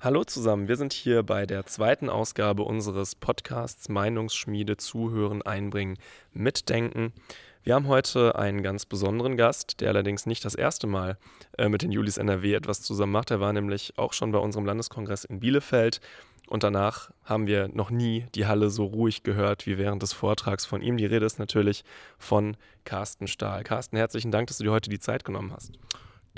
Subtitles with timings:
[0.00, 5.98] Hallo zusammen, wir sind hier bei der zweiten Ausgabe unseres Podcasts Meinungsschmiede Zuhören, Einbringen,
[6.32, 7.12] Mitdenken.
[7.64, 11.18] Wir haben heute einen ganz besonderen Gast, der allerdings nicht das erste Mal
[11.58, 13.32] äh, mit den Julis NRW etwas zusammen macht.
[13.32, 16.00] Er war nämlich auch schon bei unserem Landeskongress in Bielefeld
[16.46, 20.64] und danach haben wir noch nie die Halle so ruhig gehört wie während des Vortrags
[20.64, 20.96] von ihm.
[20.96, 21.82] Die Rede ist natürlich
[22.18, 23.64] von Carsten Stahl.
[23.64, 25.72] Carsten, herzlichen Dank, dass du dir heute die Zeit genommen hast.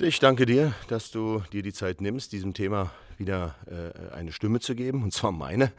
[0.02, 4.58] Ich danke dir, dass du dir die Zeit nimmst, diesem Thema wieder äh, eine Stimme
[4.58, 5.72] zu geben, und zwar meine,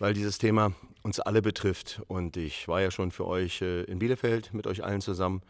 [0.00, 0.72] weil dieses Thema
[1.04, 2.02] uns alle betrifft.
[2.08, 5.40] Und ich war ja schon für euch äh, in Bielefeld mit euch allen zusammen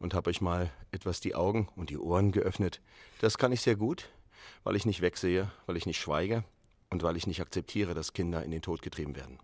[0.00, 2.80] und habe euch mal etwas die Augen und die Ohren geöffnet.
[3.20, 4.08] Das kann ich sehr gut,
[4.64, 6.42] weil ich nicht wegsehe, weil ich nicht schweige
[6.90, 9.38] und weil ich nicht akzeptiere, dass Kinder in den Tod getrieben werden.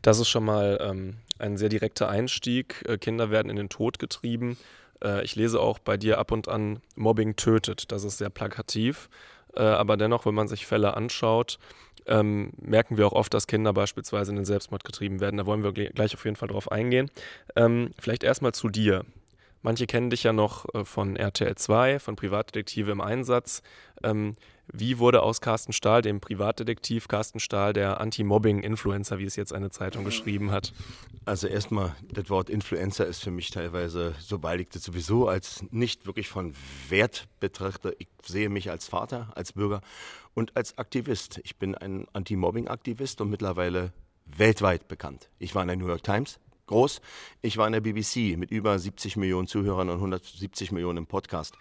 [0.00, 2.84] Das ist schon mal ähm, ein sehr direkter Einstieg.
[2.88, 4.56] Äh, Kinder werden in den Tod getrieben.
[5.02, 7.92] Äh, ich lese auch bei dir ab und an, Mobbing tötet.
[7.92, 9.08] Das ist sehr plakativ.
[9.54, 11.58] Äh, aber dennoch, wenn man sich Fälle anschaut,
[12.06, 15.36] ähm, merken wir auch oft, dass Kinder beispielsweise in den Selbstmord getrieben werden.
[15.36, 17.10] Da wollen wir gleich auf jeden Fall drauf eingehen.
[17.54, 19.04] Ähm, vielleicht erstmal zu dir.
[19.62, 23.62] Manche kennen dich ja noch äh, von RTL 2, von Privatdetektive im Einsatz.
[24.02, 24.36] Ähm,
[24.72, 29.70] wie wurde aus Carsten Stahl, dem Privatdetektiv Carsten Stahl, der Anti-Mobbing-Influencer, wie es jetzt eine
[29.70, 30.72] Zeitung geschrieben hat?
[31.24, 36.06] Also erstmal, das Wort Influencer ist für mich teilweise, sobald ich das sowieso als nicht
[36.06, 36.54] wirklich von
[36.88, 39.80] Wert betrachte, ich sehe mich als Vater, als Bürger
[40.34, 41.40] und als Aktivist.
[41.44, 43.92] Ich bin ein Anti-Mobbing-Aktivist und mittlerweile
[44.26, 45.30] weltweit bekannt.
[45.38, 47.00] Ich war in der New York Times, groß.
[47.40, 51.56] Ich war in der BBC mit über 70 Millionen Zuhörern und 170 Millionen im Podcast.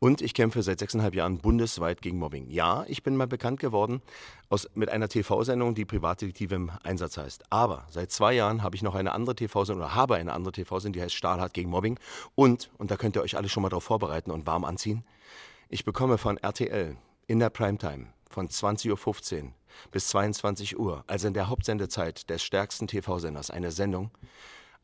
[0.00, 2.48] Und ich kämpfe seit sechseinhalb Jahren bundesweit gegen Mobbing.
[2.48, 4.00] Ja, ich bin mal bekannt geworden
[4.48, 7.44] aus, mit einer TV-Sendung, die Privatdetektive im Einsatz heißt.
[7.50, 10.92] Aber seit zwei Jahren habe ich noch eine andere TV-Sendung oder habe eine andere TV-Sendung,
[10.94, 11.98] die heißt Stahlhart gegen Mobbing.
[12.36, 15.04] Und, und da könnt ihr euch alle schon mal darauf vorbereiten und warm anziehen,
[15.68, 19.52] ich bekomme von RTL in der Primetime von 20.15 Uhr
[19.90, 24.10] bis 22 Uhr, also in der Hauptsendezeit des stärksten TV-Senders, eine Sendung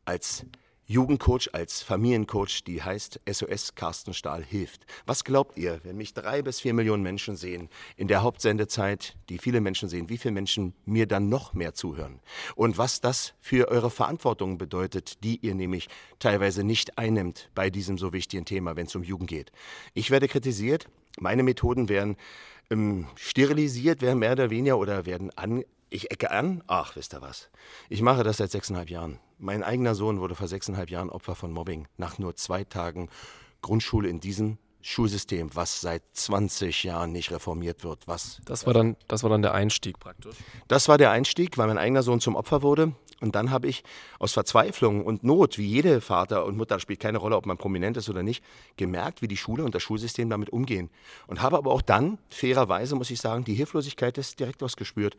[0.05, 0.45] als
[0.87, 4.85] Jugendcoach, als Familiencoach, die heißt SOS Carsten Stahl hilft.
[5.07, 9.39] Was glaubt ihr, wenn mich drei bis vier Millionen Menschen sehen in der Hauptsendezeit, die
[9.39, 12.19] viele Menschen sehen, wie viele Menschen mir dann noch mehr zuhören?
[12.55, 17.97] Und was das für eure Verantwortung bedeutet, die ihr nämlich teilweise nicht einnimmt bei diesem
[17.97, 19.51] so wichtigen Thema, wenn es um Jugend geht.
[19.95, 20.87] Ich werde kritisiert,
[21.19, 22.15] meine Methoden werden
[22.69, 27.23] ähm, sterilisiert, werden mehr oder weniger oder werden an, ich ecke an, ach, wisst ihr
[27.23, 27.49] was.
[27.89, 29.19] Ich mache das seit sechseinhalb Jahren.
[29.37, 33.09] Mein eigener Sohn wurde vor sechseinhalb Jahren Opfer von Mobbing nach nur zwei Tagen
[33.61, 38.07] Grundschule in diesem Schulsystem, was seit 20 Jahren nicht reformiert wird.
[38.07, 40.35] Was das war dann, das war dann der Einstieg praktisch.
[40.67, 42.93] Das war der Einstieg, weil mein eigener Sohn zum Opfer wurde.
[43.19, 43.83] Und dann habe ich
[44.19, 47.97] aus Verzweiflung und Not, wie jede Vater und Mutter, spielt keine Rolle, ob man prominent
[47.97, 48.43] ist oder nicht,
[48.77, 50.91] gemerkt, wie die Schule und das Schulsystem damit umgehen.
[51.25, 55.17] Und habe aber auch dann, fairerweise muss ich sagen, die Hilflosigkeit des Direktors gespürt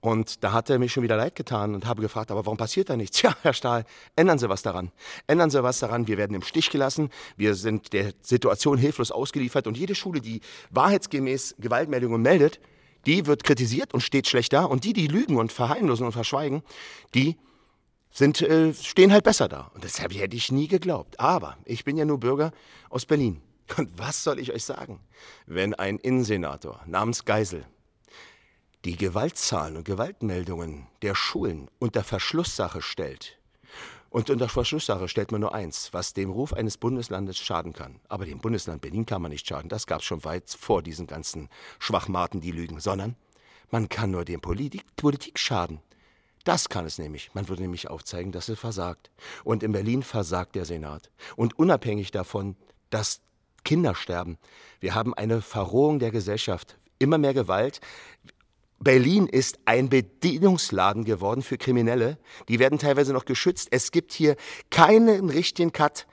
[0.00, 2.88] und da hat er mich schon wieder leid getan und habe gefragt, aber warum passiert
[2.88, 3.20] da nichts?
[3.28, 4.92] Ja, Herr Stahl, ändern Sie was daran.
[5.26, 6.06] Ändern Sie was daran.
[6.06, 7.10] Wir werden im Stich gelassen.
[7.36, 9.66] Wir sind der Situation hilflos ausgeliefert.
[9.66, 12.60] Und jede Schule, die wahrheitsgemäß Gewaltmeldungen meldet,
[13.06, 14.64] die wird kritisiert und steht schlecht da.
[14.64, 16.62] Und die, die lügen und verheimlosen und verschweigen,
[17.14, 17.36] die
[18.10, 19.70] sind, äh, stehen halt besser da.
[19.74, 21.18] Und deshalb hätte ich nie geglaubt.
[21.18, 22.52] Aber ich bin ja nur Bürger
[22.88, 23.42] aus Berlin.
[23.76, 25.00] Und was soll ich euch sagen?
[25.44, 27.66] Wenn ein Innensenator namens Geisel
[28.84, 33.38] die Gewaltzahlen und Gewaltmeldungen der Schulen unter Verschlusssache stellt,
[34.10, 38.00] und unter Verschlusssache stellt man nur eins, was dem Ruf eines Bundeslandes schaden kann.
[38.08, 39.68] Aber dem Bundesland Berlin kann man nicht schaden.
[39.68, 42.80] Das gab es schon weit vor diesen ganzen Schwachmaten, die lügen.
[42.80, 43.16] Sondern
[43.70, 45.80] man kann nur dem Politik, Politik schaden.
[46.44, 47.34] Das kann es nämlich.
[47.34, 49.10] Man würde nämlich aufzeigen, dass es versagt.
[49.44, 51.10] Und in Berlin versagt der Senat.
[51.36, 52.56] Und unabhängig davon,
[52.88, 53.20] dass
[53.64, 54.38] Kinder sterben,
[54.80, 56.78] wir haben eine Verrohung der Gesellschaft.
[56.98, 57.80] Immer mehr Gewalt.
[58.80, 62.18] Berlin ist ein Bedienungsladen geworden für Kriminelle.
[62.48, 63.68] Die werden teilweise noch geschützt.
[63.70, 64.36] Es gibt hier
[64.70, 66.06] keinen richtigen Cut.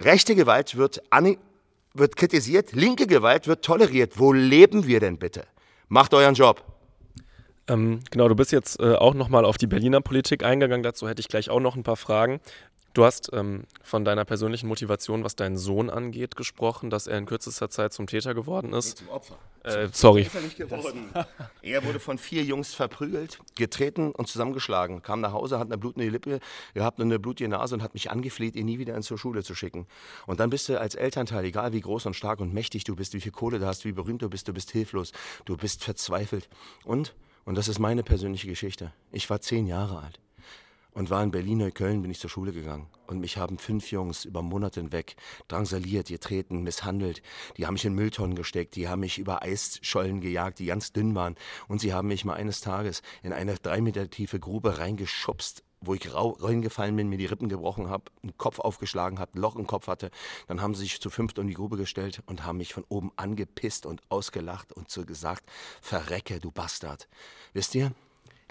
[0.00, 1.02] Rechte Gewalt wird,
[1.94, 4.18] wird kritisiert, linke Gewalt wird toleriert.
[4.18, 5.46] Wo leben wir denn bitte?
[5.88, 6.64] Macht euren Job.
[7.68, 10.82] Ähm, genau, du bist jetzt äh, auch nochmal auf die Berliner Politik eingegangen.
[10.82, 12.40] Dazu hätte ich gleich auch noch ein paar Fragen.
[12.94, 17.24] Du hast ähm, von deiner persönlichen Motivation, was deinen Sohn angeht, gesprochen, dass er in
[17.24, 19.00] kürzester Zeit zum Täter geworden ist.
[19.00, 19.38] Nee, zum Opfer.
[19.64, 20.28] Äh, sorry.
[21.62, 25.02] er wurde von vier Jungs verprügelt, getreten und zusammengeschlagen.
[25.02, 26.40] Kam nach Hause, hat eine blutende Lippe
[26.74, 29.42] gehabt und eine blutige Nase und hat mich angefleht, ihn nie wieder in zur Schule
[29.42, 29.86] zu schicken.
[30.26, 33.14] Und dann bist du als Elternteil, egal wie groß und stark und mächtig du bist,
[33.14, 35.12] wie viel Kohle du hast, wie berühmt du bist, du bist hilflos,
[35.46, 36.50] du bist verzweifelt.
[36.84, 37.14] Und,
[37.44, 40.20] und das ist meine persönliche Geschichte, ich war zehn Jahre alt
[40.94, 42.88] und war in Berlin, Neukölln, bin ich zur Schule gegangen.
[43.06, 45.16] Und mich haben fünf Jungs über Monate hinweg
[45.48, 47.22] drangsaliert, getreten, misshandelt.
[47.56, 51.14] Die haben mich in Mülltonnen gesteckt, die haben mich über Eisschollen gejagt, die ganz dünn
[51.14, 51.36] waren.
[51.68, 55.94] Und sie haben mich mal eines Tages in eine drei Meter tiefe Grube reingeschubst wo
[55.94, 59.66] ich reingefallen bin, mir die Rippen gebrochen habe, einen Kopf aufgeschlagen habe, ein Loch im
[59.66, 60.10] Kopf hatte.
[60.46, 63.10] Dann haben sie sich zu fünft um die Grube gestellt und haben mich von oben
[63.16, 65.44] angepisst und ausgelacht und so gesagt,
[65.80, 67.08] verrecke, du Bastard.
[67.52, 67.92] Wisst ihr,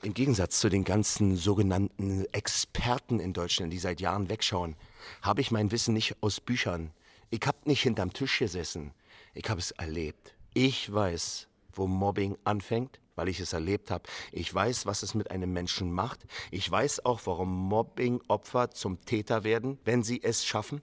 [0.03, 4.75] im Gegensatz zu den ganzen sogenannten Experten in Deutschland, die seit Jahren wegschauen,
[5.21, 6.91] habe ich mein Wissen nicht aus Büchern.
[7.29, 8.93] Ich habe nicht hinterm Tisch gesessen.
[9.33, 10.35] Ich habe es erlebt.
[10.53, 14.03] Ich weiß, wo Mobbing anfängt, weil ich es erlebt habe.
[14.31, 16.25] Ich weiß, was es mit einem Menschen macht.
[16.49, 20.81] Ich weiß auch, warum Mobbing-Opfer zum Täter werden, wenn sie es schaffen,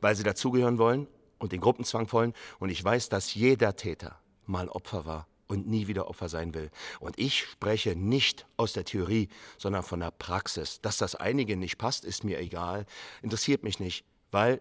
[0.00, 1.08] weil sie dazugehören wollen
[1.38, 2.32] und den Gruppenzwang wollen.
[2.60, 6.70] Und ich weiß, dass jeder Täter mal Opfer war und nie wieder Opfer sein will.
[7.00, 10.80] Und ich spreche nicht aus der Theorie, sondern von der Praxis.
[10.80, 12.86] Dass das einigen nicht passt, ist mir egal,
[13.22, 14.60] interessiert mich nicht, weil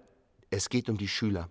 [0.50, 1.50] es geht um die Schüler.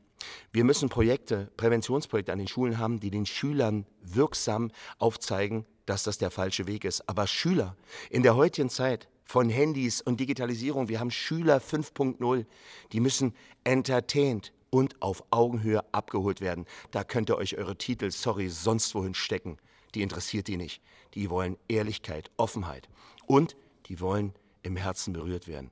[0.52, 6.18] Wir müssen Projekte, Präventionsprojekte an den Schulen haben, die den Schülern wirksam aufzeigen, dass das
[6.18, 7.08] der falsche Weg ist.
[7.08, 7.76] Aber Schüler
[8.10, 12.46] in der heutigen Zeit von Handys und Digitalisierung, wir haben Schüler 5.0,
[12.92, 16.64] die müssen entertained und auf Augenhöhe abgeholt werden.
[16.90, 19.58] Da könnt ihr euch eure Titel, sorry, sonst wohin stecken.
[19.94, 20.82] Die interessiert die nicht.
[21.14, 22.88] Die wollen Ehrlichkeit, Offenheit
[23.26, 23.54] und
[23.86, 24.32] die wollen
[24.62, 25.70] im Herzen berührt werden.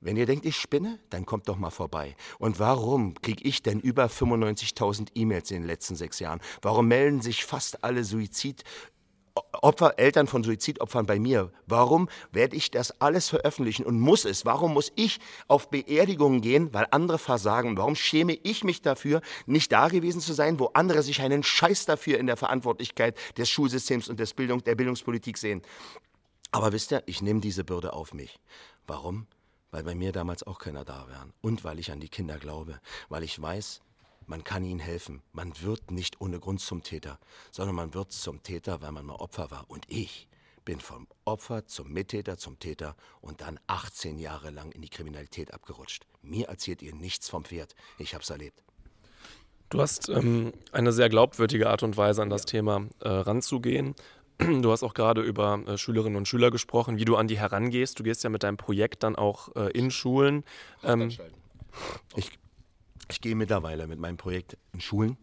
[0.00, 2.16] Wenn ihr denkt, ich spinne, dann kommt doch mal vorbei.
[2.38, 6.40] Und warum kriege ich denn über 95.000 E-Mails in den letzten sechs Jahren?
[6.60, 8.64] Warum melden sich fast alle Suizid
[9.34, 11.52] Opfer, Eltern von Suizidopfern bei mir.
[11.66, 14.44] Warum werde ich das alles veröffentlichen und muss es?
[14.44, 17.76] Warum muss ich auf Beerdigungen gehen, weil andere versagen?
[17.76, 21.86] Warum schäme ich mich dafür, nicht da gewesen zu sein, wo andere sich einen Scheiß
[21.86, 25.62] dafür in der Verantwortlichkeit des Schulsystems und des Bildung, der Bildungspolitik sehen?
[26.50, 28.38] Aber wisst ihr, ich nehme diese Bürde auf mich.
[28.86, 29.26] Warum?
[29.70, 31.28] Weil bei mir damals auch keiner da war.
[31.40, 32.78] Und weil ich an die Kinder glaube.
[33.08, 33.80] Weil ich weiß,
[34.26, 35.22] man kann ihnen helfen.
[35.32, 37.18] Man wird nicht ohne Grund zum Täter,
[37.50, 39.64] sondern man wird zum Täter, weil man mal Opfer war.
[39.68, 40.28] Und ich
[40.64, 45.52] bin vom Opfer zum Mittäter, zum Täter und dann 18 Jahre lang in die Kriminalität
[45.52, 46.06] abgerutscht.
[46.22, 47.74] Mir erzählt ihr nichts vom Pferd.
[47.98, 48.62] Ich habe es erlebt.
[49.70, 53.94] Du hast ähm, eine sehr glaubwürdige Art und Weise an das Thema äh, ranzugehen.
[54.38, 57.98] Du hast auch gerade über äh, Schülerinnen und Schüler gesprochen, wie du an die herangehst.
[57.98, 60.44] Du gehst ja mit deinem Projekt dann auch äh, in Schulen.
[60.82, 61.12] Ähm,
[62.16, 62.30] ich,
[63.10, 65.16] ich gehe mittlerweile mit meinem Projekt in Schulen.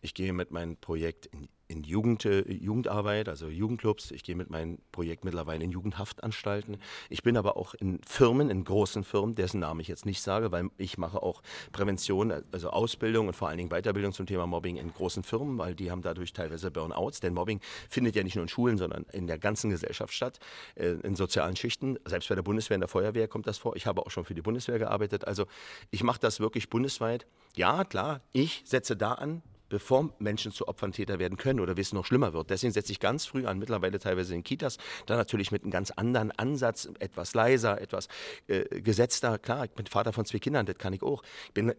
[0.00, 4.10] Ich gehe mit meinem Projekt in in Jugend, äh, Jugendarbeit, also Jugendclubs.
[4.10, 6.78] Ich gehe mit meinem Projekt mittlerweile in Jugendhaftanstalten.
[7.08, 10.52] Ich bin aber auch in Firmen, in großen Firmen, dessen Namen ich jetzt nicht sage,
[10.52, 11.42] weil ich mache auch
[11.72, 15.74] Prävention, also Ausbildung und vor allen Dingen Weiterbildung zum Thema Mobbing in großen Firmen, weil
[15.74, 17.20] die haben dadurch teilweise Burnouts.
[17.20, 20.38] Denn Mobbing findet ja nicht nur in Schulen, sondern in der ganzen Gesellschaft statt,
[20.76, 21.98] äh, in sozialen Schichten.
[22.04, 23.76] Selbst bei der Bundeswehr, in der Feuerwehr kommt das vor.
[23.76, 25.26] Ich habe auch schon für die Bundeswehr gearbeitet.
[25.26, 25.46] Also
[25.90, 27.26] ich mache das wirklich bundesweit.
[27.56, 31.80] Ja, klar, ich setze da an, bevor Menschen zu Opfern Täter werden können oder wie
[31.80, 32.50] es noch schlimmer wird.
[32.50, 35.90] Deswegen setze ich ganz früh an, mittlerweile teilweise in Kitas, dann natürlich mit einem ganz
[35.90, 38.08] anderen Ansatz, etwas leiser, etwas
[38.46, 39.38] äh, gesetzter.
[39.38, 41.22] Klar, ich bin Vater von zwei Kindern, das kann ich auch.
[41.48, 41.74] Ich bin,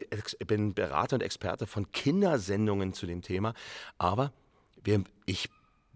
[0.46, 3.54] bin Berater und Experte von Kindersendungen zu dem Thema,
[3.98, 4.34] aber
[4.84, 5.50] wir, ich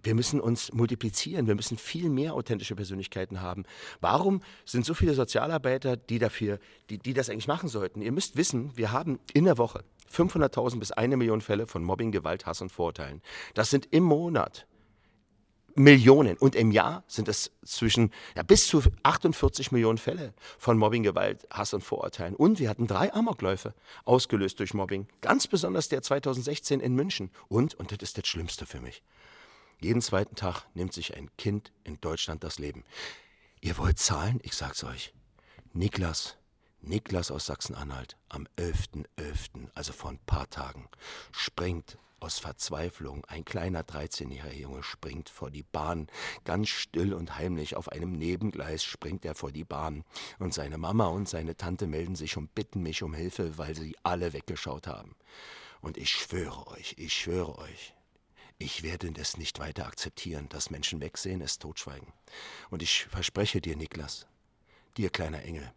[0.03, 3.65] wir müssen uns multiplizieren, wir müssen viel mehr authentische Persönlichkeiten haben.
[3.99, 8.01] Warum sind so viele Sozialarbeiter, die dafür, die, die das eigentlich machen sollten?
[8.01, 12.11] Ihr müsst wissen, wir haben in der Woche 500.000 bis eine Million Fälle von Mobbing,
[12.11, 13.21] Gewalt, Hass und Vorurteilen.
[13.53, 14.67] Das sind im Monat
[15.75, 16.37] Millionen.
[16.37, 21.47] Und im Jahr sind es zwischen ja, bis zu 48 Millionen Fälle von Mobbing, Gewalt,
[21.49, 22.35] Hass und Vorurteilen.
[22.35, 23.73] Und wir hatten drei Amokläufe
[24.05, 25.07] ausgelöst durch Mobbing.
[25.21, 27.31] Ganz besonders der 2016 in München.
[27.47, 29.03] Und, und das ist das Schlimmste für mich,
[29.79, 32.83] jeden zweiten Tag nimmt sich ein Kind in Deutschland das Leben.
[33.61, 34.39] Ihr wollt Zahlen?
[34.43, 35.13] Ich sag's euch.
[35.73, 36.37] Niklas
[36.81, 40.89] Niklas aus Sachsen-Anhalt am 11.11., .11., also vor ein paar Tagen,
[41.31, 46.07] springt aus Verzweiflung, ein kleiner 13-jähriger Junge springt vor die Bahn,
[46.43, 50.03] ganz still und heimlich auf einem Nebengleis springt er vor die Bahn.
[50.39, 53.95] Und seine Mama und seine Tante melden sich und bitten mich um Hilfe, weil sie
[54.03, 55.15] alle weggeschaut haben.
[55.81, 57.95] Und ich schwöre euch, ich schwöre euch,
[58.59, 62.13] ich werde es nicht weiter akzeptieren, dass Menschen wegsehen, es totschweigen.
[62.69, 64.27] Und ich verspreche dir, Niklas,
[64.95, 65.73] dir kleiner Engel,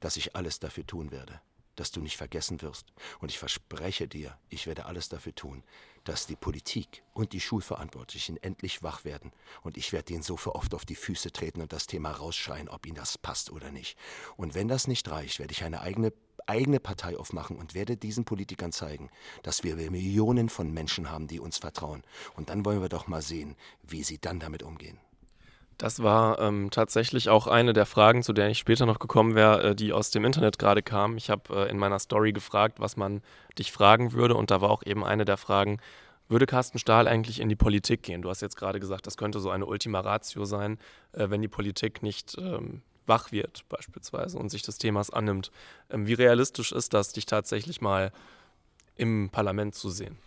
[0.00, 1.40] dass ich alles dafür tun werde,
[1.76, 2.92] dass du nicht vergessen wirst.
[3.20, 5.62] Und ich verspreche dir, ich werde alles dafür tun,
[6.04, 9.32] dass die Politik und die Schulverantwortlichen endlich wach werden.
[9.62, 12.68] Und ich werde ihnen so für oft auf die Füße treten und das Thema rausschreien,
[12.68, 13.98] ob ihnen das passt oder nicht.
[14.36, 16.12] Und wenn das nicht reicht, werde ich eine eigene,
[16.46, 19.10] eigene Partei aufmachen und werde diesen Politikern zeigen,
[19.42, 22.02] dass wir Millionen von Menschen haben, die uns vertrauen.
[22.34, 24.98] Und dann wollen wir doch mal sehen, wie sie dann damit umgehen.
[25.78, 29.62] Das war ähm, tatsächlich auch eine der Fragen, zu der ich später noch gekommen wäre,
[29.62, 31.16] äh, die aus dem Internet gerade kam.
[31.16, 33.22] Ich habe äh, in meiner Story gefragt, was man
[33.58, 34.34] dich fragen würde.
[34.34, 35.78] Und da war auch eben eine der Fragen,
[36.28, 38.22] würde Carsten Stahl eigentlich in die Politik gehen?
[38.22, 40.78] Du hast jetzt gerade gesagt, das könnte so eine Ultima Ratio sein,
[41.12, 45.52] äh, wenn die Politik nicht ähm, wach wird beispielsweise und sich des Themas annimmt.
[45.90, 48.12] Ähm, wie realistisch ist das, dich tatsächlich mal
[48.96, 50.18] im Parlament zu sehen?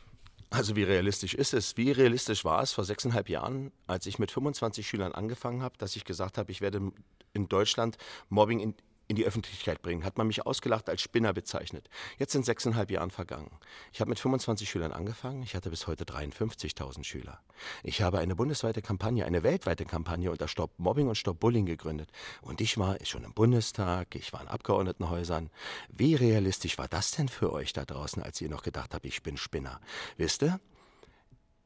[0.54, 1.78] Also wie realistisch ist es?
[1.78, 5.96] Wie realistisch war es vor sechseinhalb Jahren, als ich mit 25 Schülern angefangen habe, dass
[5.96, 6.92] ich gesagt habe, ich werde
[7.32, 8.76] in Deutschland Mobbing
[9.12, 11.90] in, die Öffentlichkeit bringen, hat man mich ausgelacht als Spinner bezeichnet.
[12.18, 13.52] Jetzt sind sechseinhalb Jahre vergangen.
[13.92, 15.44] Ich habe mit 25 Schülern angefangen.
[15.44, 17.42] Ich hatte bis heute 53.000 Schüler.
[17.84, 22.10] Ich habe eine bundesweite Kampagne, eine weltweite Kampagne unter Stop Mobbing und Stop Bullying gegründet.
[22.42, 25.50] Und ich war schon im Bundestag, ich war in Abgeordnetenhäusern.
[25.90, 29.22] Wie realistisch war das denn für euch da draußen, als ihr noch gedacht habt, ich
[29.24, 29.82] bin Spinner?
[30.16, 30.60] Wisst ihr?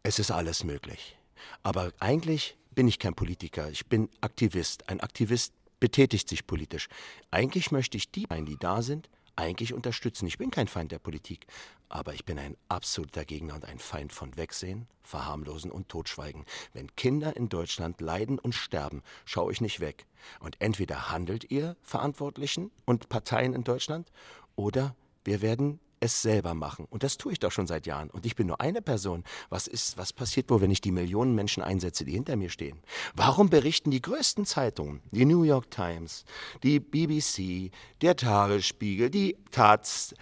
[0.04, 1.18] Es ist alles möglich.
[1.64, 3.70] Aber eigentlich bin ich kein Politiker.
[3.70, 4.90] Ich bin Aktivist.
[4.90, 5.54] Ein Aktivist
[5.86, 6.88] betätigt sich politisch.
[7.30, 10.26] Eigentlich möchte ich die, die da sind, eigentlich unterstützen.
[10.26, 11.46] Ich bin kein Feind der Politik,
[11.90, 16.44] aber ich bin ein absoluter Gegner und ein Feind von Wegsehen, Verharmlosen und Totschweigen.
[16.74, 20.08] Wenn Kinder in Deutschland leiden und sterben, schaue ich nicht weg.
[20.40, 24.12] Und entweder handelt ihr Verantwortlichen und Parteien in Deutschland,
[24.56, 26.86] oder wir werden es selber machen.
[26.90, 28.10] Und das tue ich doch schon seit Jahren.
[28.10, 29.24] Und ich bin nur eine Person.
[29.50, 32.80] Was ist, was passiert wohl, wenn ich die Millionen Menschen einsetze, die hinter mir stehen?
[33.16, 36.26] Warum berichten die größten Zeitungen, die New York Times,
[36.64, 37.72] die BBC,
[38.02, 40.14] der Tagesspiegel, die Taz,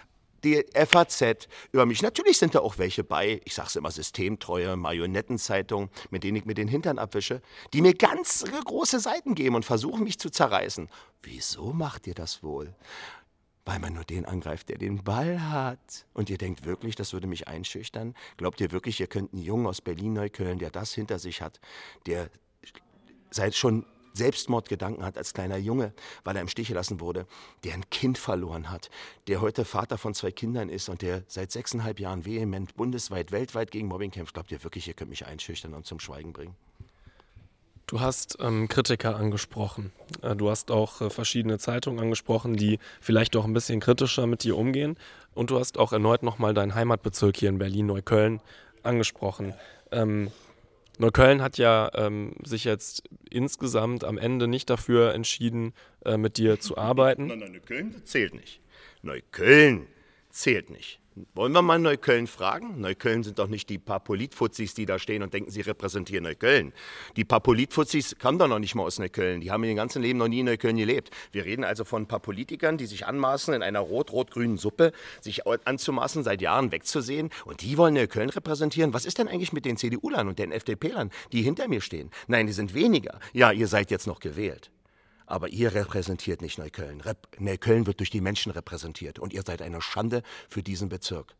[0.44, 2.02] die FAZ über mich.
[2.02, 6.44] Natürlich sind da auch welche bei, ich sage es immer, systemtreue Marionettenzeitungen, mit denen ich
[6.44, 7.40] mir den Hintern abwische,
[7.72, 10.88] die mir ganz große Seiten geben und versuchen, mich zu zerreißen.
[11.22, 12.74] Wieso macht ihr das wohl?
[13.64, 16.06] Weil man nur den angreift, der den Ball hat.
[16.12, 18.14] Und ihr denkt wirklich, das würde mich einschüchtern?
[18.36, 21.60] Glaubt ihr wirklich, ihr könnt einen Jungen aus Berlin-Neukölln, der das hinter sich hat,
[22.06, 22.30] der
[23.30, 25.92] seit schon Selbstmordgedanken hat als kleiner Junge,
[26.22, 27.26] weil er im Stich gelassen wurde,
[27.64, 28.88] der ein Kind verloren hat,
[29.26, 33.72] der heute Vater von zwei Kindern ist und der seit sechseinhalb Jahren vehement bundesweit, weltweit
[33.72, 36.54] gegen Mobbing kämpft, glaubt ihr wirklich, ihr könnt mich einschüchtern und zum Schweigen bringen?
[37.86, 39.92] Du hast ähm, Kritiker angesprochen.
[40.22, 44.42] Äh, du hast auch äh, verschiedene Zeitungen angesprochen, die vielleicht auch ein bisschen kritischer mit
[44.42, 44.96] dir umgehen.
[45.34, 48.40] Und du hast auch erneut nochmal deinen Heimatbezirk hier in Berlin-Neukölln
[48.82, 49.54] angesprochen.
[49.92, 50.30] Ähm,
[50.98, 55.74] Neukölln hat ja ähm, sich jetzt insgesamt am Ende nicht dafür entschieden,
[56.04, 57.26] äh, mit dir zu arbeiten.
[57.26, 58.60] Nein, nein, Neukölln zählt nicht.
[59.02, 59.86] Neukölln
[60.30, 61.00] zählt nicht.
[61.34, 62.80] Wollen wir mal Neukölln fragen?
[62.80, 66.72] Neukölln sind doch nicht die paar Politfuzis, die da stehen und denken, sie repräsentieren Neukölln.
[67.14, 69.40] Die paar Politfuzis kamen doch noch nicht mal aus Neukölln.
[69.40, 71.10] Die haben in ihrem ganzen Leben noch nie in Neukölln gelebt.
[71.30, 74.90] Wir reden also von ein paar Politikern, die sich anmaßen, in einer rot-rot-grünen Suppe
[75.20, 77.30] sich anzumaßen, seit Jahren wegzusehen.
[77.44, 78.92] Und die wollen Neukölln repräsentieren.
[78.92, 82.10] Was ist denn eigentlich mit den CDU-Lern und den FDP-Lern, die hinter mir stehen?
[82.26, 83.20] Nein, die sind weniger.
[83.32, 84.72] Ja, ihr seid jetzt noch gewählt.
[85.26, 87.00] Aber ihr repräsentiert nicht Neukölln.
[87.00, 89.18] Rep Neukölln wird durch die Menschen repräsentiert.
[89.18, 91.34] Und ihr seid eine Schande für diesen Bezirk.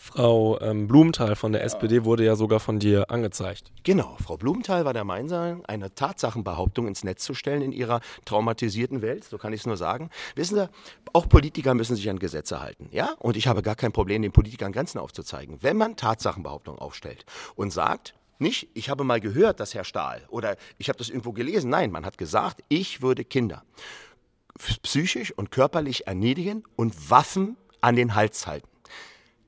[0.00, 3.72] Frau ähm, Blumenthal von der SPD wurde ja sogar von dir angezeigt.
[3.82, 9.02] Genau, Frau Blumenthal war der Meinung, eine Tatsachenbehauptung ins Netz zu stellen in ihrer traumatisierten
[9.02, 10.08] Welt, so kann ich es nur sagen.
[10.36, 10.70] Wissen Sie,
[11.12, 13.10] auch Politiker müssen sich an Gesetze halten, ja?
[13.18, 15.58] Und ich habe gar kein Problem, den Politikern Grenzen aufzuzeigen.
[15.62, 17.26] Wenn man Tatsachenbehauptungen aufstellt
[17.56, 21.32] und sagt, nicht, ich habe mal gehört, dass Herr Stahl oder ich habe das irgendwo
[21.32, 21.70] gelesen.
[21.70, 23.64] Nein, man hat gesagt, ich würde Kinder
[24.82, 28.67] psychisch und körperlich erniedrigen und Waffen an den Hals halten.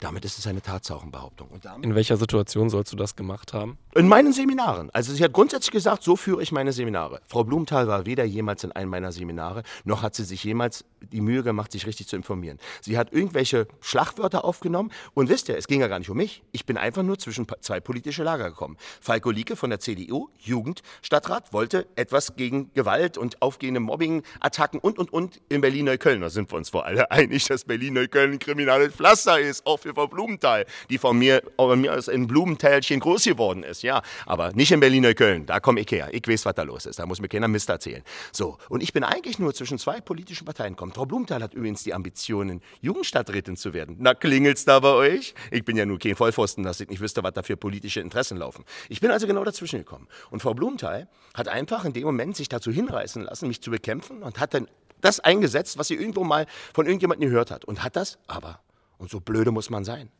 [0.00, 1.48] Damit ist es eine Tatsachenbehauptung.
[1.82, 3.76] In welcher Situation sollst du das gemacht haben?
[3.94, 4.88] In meinen Seminaren.
[4.94, 7.20] Also sie hat grundsätzlich gesagt, so führe ich meine Seminare.
[7.26, 11.20] Frau Blumenthal war weder jemals in einem meiner Seminare, noch hat sie sich jemals die
[11.20, 12.58] Mühe gemacht, sich richtig zu informieren.
[12.80, 16.42] Sie hat irgendwelche Schlagwörter aufgenommen und wisst ihr, es ging ja gar nicht um mich.
[16.52, 18.78] Ich bin einfach nur zwischen zwei politische Lager gekommen.
[19.02, 25.12] Falko Lieke von der CDU, Jugendstadtrat, wollte etwas gegen Gewalt und aufgehende Mobbing-Attacken und, und,
[25.12, 26.22] und in Berlin-Neukölln.
[26.22, 29.89] Da sind wir uns vor alle einig, dass Berlin-Neukölln ein kriminelles Pflaster ist, auch für
[29.90, 34.02] für Frau Blumenthal, die von mir, von mir aus in Blumentälchen groß geworden ist, ja.
[34.26, 36.08] Aber nicht in Berliner Köln, da komme ich her.
[36.12, 36.98] Ich weiß, was da los ist.
[36.98, 38.02] Da muss mir keiner Mist erzählen.
[38.32, 40.92] So, und ich bin eigentlich nur zwischen zwei politischen Parteien gekommen.
[40.92, 43.96] Frau Blumenthal hat übrigens die Ambitionen, Jugendstadträtin zu werden.
[43.98, 45.34] Na, klingelt's da bei euch?
[45.50, 48.36] Ich bin ja nur kein Vollpfosten, dass ich nicht wüsste, was da für politische Interessen
[48.36, 48.64] laufen.
[48.88, 50.06] Ich bin also genau dazwischen gekommen.
[50.30, 54.22] Und Frau Blumenthal hat einfach in dem Moment sich dazu hinreißen lassen, mich zu bekämpfen
[54.22, 54.68] und hat dann
[55.00, 57.64] das eingesetzt, was sie irgendwo mal von irgendjemandem gehört hat.
[57.64, 58.60] Und hat das aber
[59.00, 60.10] und so blöde muss man sein.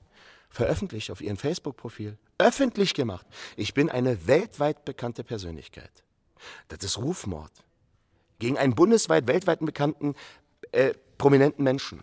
[0.49, 2.19] Veröffentlicht auf ihrem Facebook-Profil.
[2.39, 3.27] Öffentlich gemacht.
[3.57, 5.93] Ich bin eine weltweit bekannte Persönlichkeit.
[6.69, 7.53] Das ist Rufmord.
[8.39, 10.15] Gegen einen bundesweit, weltweit bekannten,
[10.73, 12.03] äh, prominenten Menschen.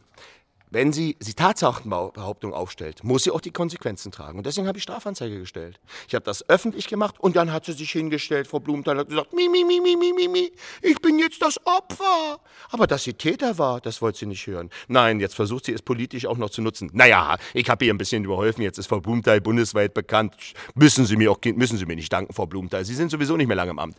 [0.69, 4.37] Wenn sie die Tatsachenbehauptung aufstellt, muss sie auch die Konsequenzen tragen.
[4.37, 5.79] Und deswegen habe ich Strafanzeige gestellt.
[6.07, 9.33] Ich habe das öffentlich gemacht und dann hat sie sich hingestellt, Frau Blumenthal, hat gesagt,
[9.33, 12.39] mi, mi, mi, mi, mi, mi, mi, ich bin jetzt das Opfer.
[12.69, 14.69] Aber dass sie Täter war, das wollte sie nicht hören.
[14.87, 16.89] Nein, jetzt versucht sie es politisch auch noch zu nutzen.
[16.93, 20.35] Naja, ich habe ihr ein bisschen überholfen, jetzt ist Frau Blumenthal bundesweit bekannt.
[20.75, 22.83] Müssen Sie mir auch müssen Sie mir nicht danken, Frau Blumenthal.
[22.83, 23.97] Sie sind sowieso nicht mehr lange im Amt.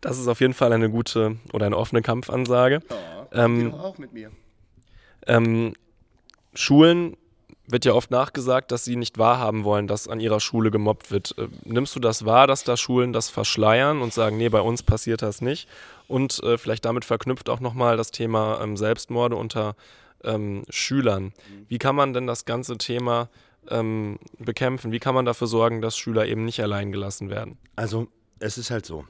[0.00, 2.80] Das ist auf jeden Fall eine gute oder eine offene Kampfansage.
[2.88, 4.30] Ja, ähm, auch mit mir.
[5.30, 5.74] Ähm,
[6.54, 7.16] Schulen
[7.68, 11.38] wird ja oft nachgesagt, dass sie nicht wahrhaben wollen, dass an ihrer Schule gemobbt wird.
[11.38, 14.82] Äh, nimmst du das wahr, dass da Schulen das verschleiern und sagen, nee, bei uns
[14.82, 15.68] passiert das nicht?
[16.08, 19.76] Und äh, vielleicht damit verknüpft auch nochmal das Thema ähm, Selbstmorde unter
[20.24, 21.32] ähm, Schülern.
[21.68, 23.28] Wie kann man denn das ganze Thema
[23.68, 24.90] ähm, bekämpfen?
[24.90, 27.56] Wie kann man dafür sorgen, dass Schüler eben nicht allein gelassen werden?
[27.76, 28.08] Also,
[28.40, 29.04] es ist halt so.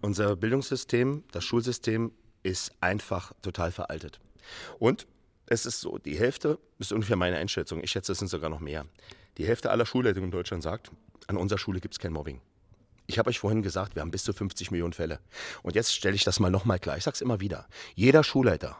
[0.00, 2.10] Unser Bildungssystem, das Schulsystem
[2.42, 4.18] ist einfach total veraltet.
[4.80, 5.06] Und
[5.46, 8.60] es ist so, die Hälfte, ist ungefähr meine Einschätzung, ich schätze, es sind sogar noch
[8.60, 8.86] mehr.
[9.38, 10.90] Die Hälfte aller Schulleitungen in Deutschland sagt,
[11.26, 12.40] an unserer Schule gibt es kein Mobbing.
[13.06, 15.20] Ich habe euch vorhin gesagt, wir haben bis zu 50 Millionen Fälle.
[15.62, 16.96] Und jetzt stelle ich das mal nochmal klar.
[16.96, 17.68] Ich sage es immer wieder.
[17.94, 18.76] Jeder Schulleiter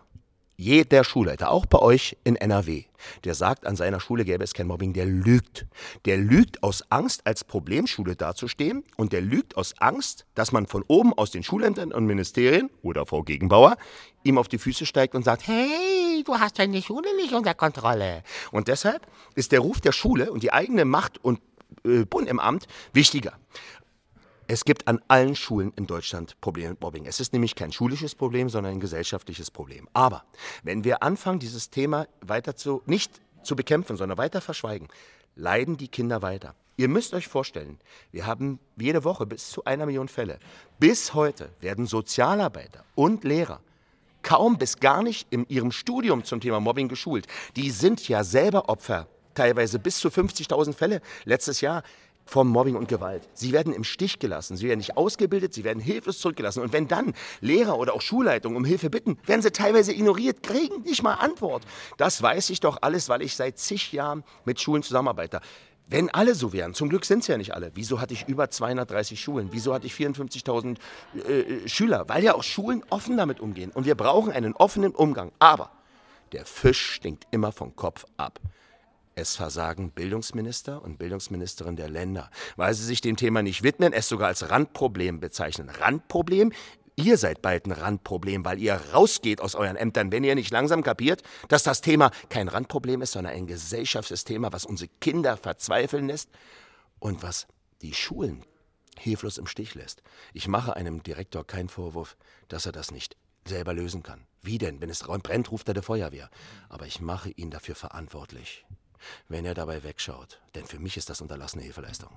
[0.56, 2.84] jeder Schulleiter, auch bei euch in NRW,
[3.24, 5.66] der sagt, an seiner Schule gäbe es kein Mobbing, der lügt.
[6.06, 10.82] Der lügt aus Angst, als Problemschule dazustehen und der lügt aus Angst, dass man von
[10.88, 13.76] oben aus den Schulämtern und Ministerien oder Frau Gegenbauer
[14.24, 18.22] ihm auf die Füße steigt und sagt, hey, du hast deine Schule nicht unter Kontrolle.
[18.50, 21.40] Und deshalb ist der Ruf der Schule und die eigene Macht und
[21.84, 23.34] äh, Bund im Amt wichtiger.
[24.48, 27.06] Es gibt an allen Schulen in Deutschland Probleme mit Mobbing.
[27.06, 29.88] Es ist nämlich kein schulisches Problem, sondern ein gesellschaftliches Problem.
[29.92, 30.24] Aber
[30.62, 34.88] wenn wir anfangen, dieses Thema weiter zu, nicht zu bekämpfen, sondern weiter verschweigen,
[35.34, 36.54] leiden die Kinder weiter.
[36.76, 37.78] Ihr müsst euch vorstellen,
[38.12, 40.38] wir haben jede Woche bis zu einer Million Fälle.
[40.78, 43.60] Bis heute werden Sozialarbeiter und Lehrer
[44.22, 47.26] kaum bis gar nicht in ihrem Studium zum Thema Mobbing geschult.
[47.54, 51.82] Die sind ja selber Opfer, teilweise bis zu 50.000 Fälle letztes Jahr
[52.26, 53.28] vom Mobbing und Gewalt.
[53.32, 56.60] Sie werden im Stich gelassen, sie werden nicht ausgebildet, sie werden hilflos zurückgelassen.
[56.60, 60.82] Und wenn dann Lehrer oder auch Schulleitungen um Hilfe bitten, werden sie teilweise ignoriert, kriegen
[60.82, 61.64] nicht mal Antwort.
[61.96, 65.40] Das weiß ich doch alles, weil ich seit zig Jahren mit Schulen zusammenarbeite.
[65.88, 67.70] Wenn alle so wären, zum Glück sind es ja nicht alle.
[67.74, 69.50] Wieso hatte ich über 230 Schulen?
[69.52, 70.78] Wieso hatte ich 54.000
[71.14, 72.08] äh, äh, Schüler?
[72.08, 73.70] Weil ja auch Schulen offen damit umgehen.
[73.72, 75.30] Und wir brauchen einen offenen Umgang.
[75.38, 75.70] Aber
[76.32, 78.40] der Fisch stinkt immer vom Kopf ab.
[79.18, 84.10] Es versagen Bildungsminister und Bildungsministerin der Länder, weil sie sich dem Thema nicht widmen, es
[84.10, 85.70] sogar als Randproblem bezeichnen.
[85.70, 86.52] Randproblem?
[86.96, 90.82] Ihr seid bald ein Randproblem, weil ihr rausgeht aus euren Ämtern, wenn ihr nicht langsam
[90.82, 96.08] kapiert, dass das Thema kein Randproblem ist, sondern ein gesellschaftliches Thema, was unsere Kinder verzweifeln
[96.08, 96.28] lässt
[96.98, 97.46] und was
[97.80, 98.44] die Schulen
[98.98, 100.02] hilflos im Stich lässt.
[100.34, 104.26] Ich mache einem Direktor keinen Vorwurf, dass er das nicht selber lösen kann.
[104.42, 104.82] Wie denn?
[104.82, 106.28] Wenn es brennt, ruft er der Feuerwehr.
[106.68, 108.66] Aber ich mache ihn dafür verantwortlich
[109.28, 110.40] wenn er dabei wegschaut.
[110.54, 112.10] Denn für mich ist das unterlassene Hilfeleistung.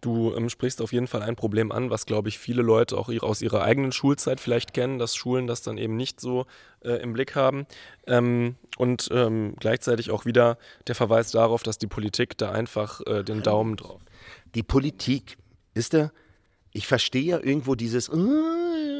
[0.00, 3.10] Du ähm, sprichst auf jeden Fall ein Problem an, was, glaube ich, viele Leute auch
[3.10, 6.46] ihre, aus ihrer eigenen Schulzeit vielleicht kennen, dass Schulen das dann eben nicht so
[6.82, 7.66] äh, im Blick haben.
[8.06, 13.22] Ähm, und ähm, gleichzeitig auch wieder der Verweis darauf, dass die Politik da einfach äh,
[13.22, 14.00] den Daumen drauf.
[14.54, 15.36] Die Politik,
[15.74, 16.12] ist der,
[16.72, 18.99] ich verstehe ja irgendwo dieses, uh,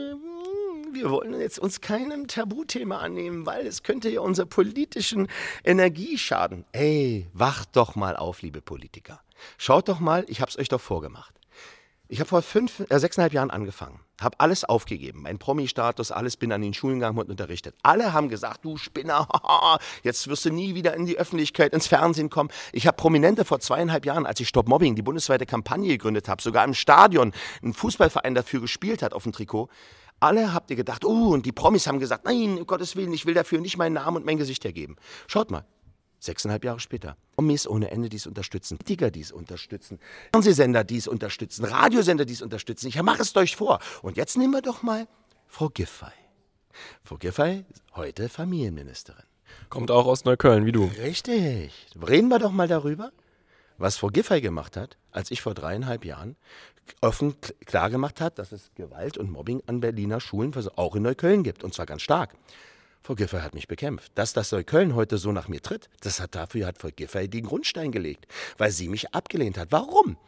[0.94, 5.29] wir wollen jetzt uns keinem Tabuthema annehmen, weil es könnte ja unserer politischen
[5.64, 6.64] Energie schaden.
[6.72, 9.20] Ey, wacht doch mal auf, liebe Politiker.
[9.59, 11.35] Schaut doch mal, ich habe es euch doch vorgemacht.
[12.12, 16.50] Ich habe vor fünf, äh, sechseinhalb Jahren angefangen, habe alles aufgegeben, mein Promi-Status, alles, bin
[16.50, 17.76] an den Schulen gegangen und unterrichtet.
[17.85, 19.29] Alle haben gesagt, du Spinner,
[20.03, 22.50] jetzt wirst du nie wieder in die Öffentlichkeit, ins Fernsehen kommen.
[22.72, 26.42] Ich habe Prominente vor zweieinhalb Jahren, als ich Stop Mobbing, die bundesweite Kampagne gegründet habe,
[26.42, 29.68] sogar im Stadion, ein Fußballverein dafür gespielt hat auf dem Trikot,
[30.21, 33.27] alle habt ihr gedacht, oh, und die Promis haben gesagt, nein, um Gottes Willen, ich
[33.27, 34.97] will dafür nicht meinen Namen und mein Gesicht hergeben.
[35.27, 35.65] Schaut mal,
[36.19, 37.17] sechseinhalb Jahre später.
[37.35, 39.99] Promis ohne Ende, die es unterstützen, Tiger, die es unterstützen,
[40.33, 42.89] Fernsehsender, die es unterstützen, Radiosender, die es unterstützen.
[42.89, 43.81] Ich mache es euch vor.
[44.03, 45.09] Und jetzt nehmen wir doch mal
[45.47, 46.13] Frau Giffey.
[47.03, 47.65] Frau Giffey,
[47.97, 49.25] heute Familienministerin.
[49.69, 50.85] Kommt auch aus Neukölln, wie du.
[51.03, 51.73] Richtig.
[52.07, 53.11] Reden wir doch mal darüber,
[53.81, 56.37] was Frau Giffey gemacht hat, als ich vor dreieinhalb Jahren
[57.01, 57.35] offen
[57.66, 61.73] klargemacht hat, dass es Gewalt und Mobbing an Berliner Schulen, auch in Neukölln gibt, und
[61.73, 62.35] zwar ganz stark.
[63.03, 64.12] Frau Giffey hat mich bekämpft.
[64.14, 67.47] Dass das Neukölln heute so nach mir tritt, das hat dafür hat Frau Giffey den
[67.47, 68.27] Grundstein gelegt,
[68.59, 69.73] weil sie mich abgelehnt hat.
[69.73, 70.19] Warum?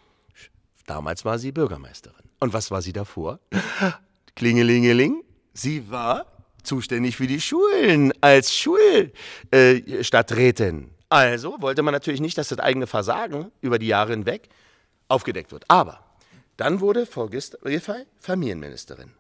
[0.87, 2.25] Damals war sie Bürgermeisterin.
[2.41, 3.41] Und was war sie davor?
[4.35, 5.23] Klingelingeling.
[5.53, 6.27] Sie war
[6.63, 10.85] zuständig für die Schulen als Schulstadträtin.
[10.85, 14.49] Äh, also wollte man natürlich nicht, dass das eigene Versagen über die Jahre hinweg
[15.09, 15.65] aufgedeckt wird.
[15.69, 16.03] Aber
[16.57, 19.13] dann wurde Frau Giffey Familienministerin.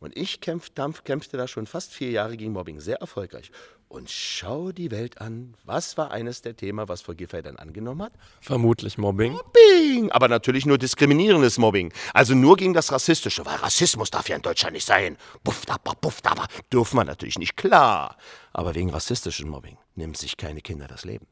[0.00, 0.72] Und ich kämpf,
[1.04, 3.50] kämpfte da schon fast vier Jahre gegen Mobbing, sehr erfolgreich.
[3.88, 5.54] Und schau die Welt an.
[5.64, 8.12] Was war eines der Themen, was Frau Giffey dann angenommen hat?
[8.40, 9.32] Vermutlich Mobbing.
[9.32, 10.10] Mobbing!
[10.12, 11.92] Aber natürlich nur diskriminierendes Mobbing.
[12.14, 15.18] Also nur gegen das Rassistische, weil Rassismus darf ja in Deutschland nicht sein.
[15.42, 16.34] Puff, da, puff, da,
[16.72, 18.16] dürfen wir natürlich nicht, klar.
[18.52, 21.26] Aber wegen rassistischem Mobbing nehmen sich keine Kinder das Leben.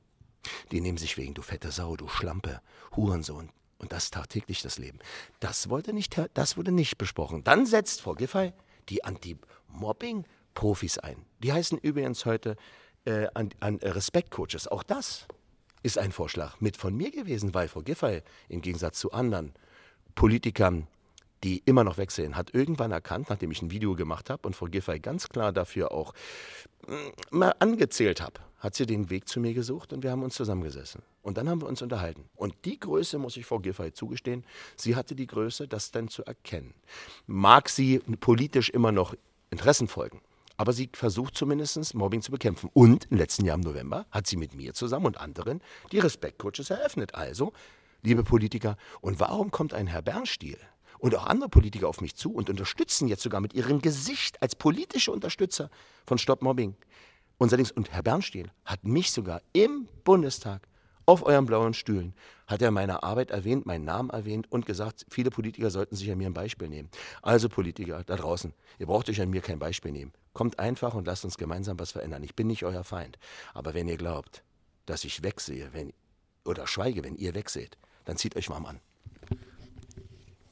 [0.70, 2.60] Die nehmen sich wegen, du fette Sau, du Schlampe,
[2.96, 3.50] Hurensohn,
[3.82, 4.98] und das tagtäglich das Leben.
[5.40, 7.44] Das, wollte nicht, das wurde nicht besprochen.
[7.44, 8.52] Dann setzt Frau Giffey
[8.88, 11.26] die Anti-Mobbing-Profis ein.
[11.40, 12.56] Die heißen übrigens heute
[13.04, 14.68] äh, an, an Respektcoaches.
[14.68, 15.26] Auch das
[15.82, 19.52] ist ein Vorschlag mit von mir gewesen, weil Frau Giffey im Gegensatz zu anderen
[20.14, 20.86] Politikern,
[21.42, 24.66] die immer noch wegsehen, hat irgendwann erkannt, nachdem ich ein Video gemacht habe und Frau
[24.66, 26.14] Giffey ganz klar dafür auch
[26.86, 30.36] mm, mal angezählt habe, hat sie den Weg zu mir gesucht und wir haben uns
[30.36, 31.02] zusammengesessen.
[31.20, 32.28] Und dann haben wir uns unterhalten.
[32.36, 34.44] Und die Größe, muss ich Frau Giffey zugestehen,
[34.76, 36.72] sie hatte die Größe, das dann zu erkennen.
[37.26, 39.16] Mag sie politisch immer noch
[39.50, 40.20] Interessen folgen,
[40.56, 42.70] aber sie versucht zumindest Mobbing zu bekämpfen.
[42.72, 46.70] Und im letzten Jahr im November hat sie mit mir zusammen und anderen die Respektcoaches
[46.70, 47.16] eröffnet.
[47.16, 47.52] Also,
[48.02, 50.58] liebe Politiker, und warum kommt ein Herr Bernstiel
[51.00, 54.54] und auch andere Politiker auf mich zu und unterstützen jetzt sogar mit ihrem Gesicht als
[54.54, 55.68] politische Unterstützer
[56.06, 56.76] von Stop Mobbing
[57.42, 60.68] und, und Herr Bernstiel hat mich sogar im Bundestag
[61.06, 62.14] auf euren blauen Stühlen
[62.46, 66.18] hat er meine Arbeit erwähnt, meinen Namen erwähnt und gesagt, viele Politiker sollten sich an
[66.18, 66.90] mir ein Beispiel nehmen.
[67.22, 70.12] Also Politiker da draußen, ihr braucht euch an mir kein Beispiel nehmen.
[70.32, 72.22] Kommt einfach und lasst uns gemeinsam was verändern.
[72.22, 73.18] Ich bin nicht euer Feind.
[73.54, 74.44] Aber wenn ihr glaubt,
[74.86, 75.92] dass ich wegsehe wenn,
[76.44, 78.80] oder schweige, wenn ihr wegseht, dann zieht euch mal an.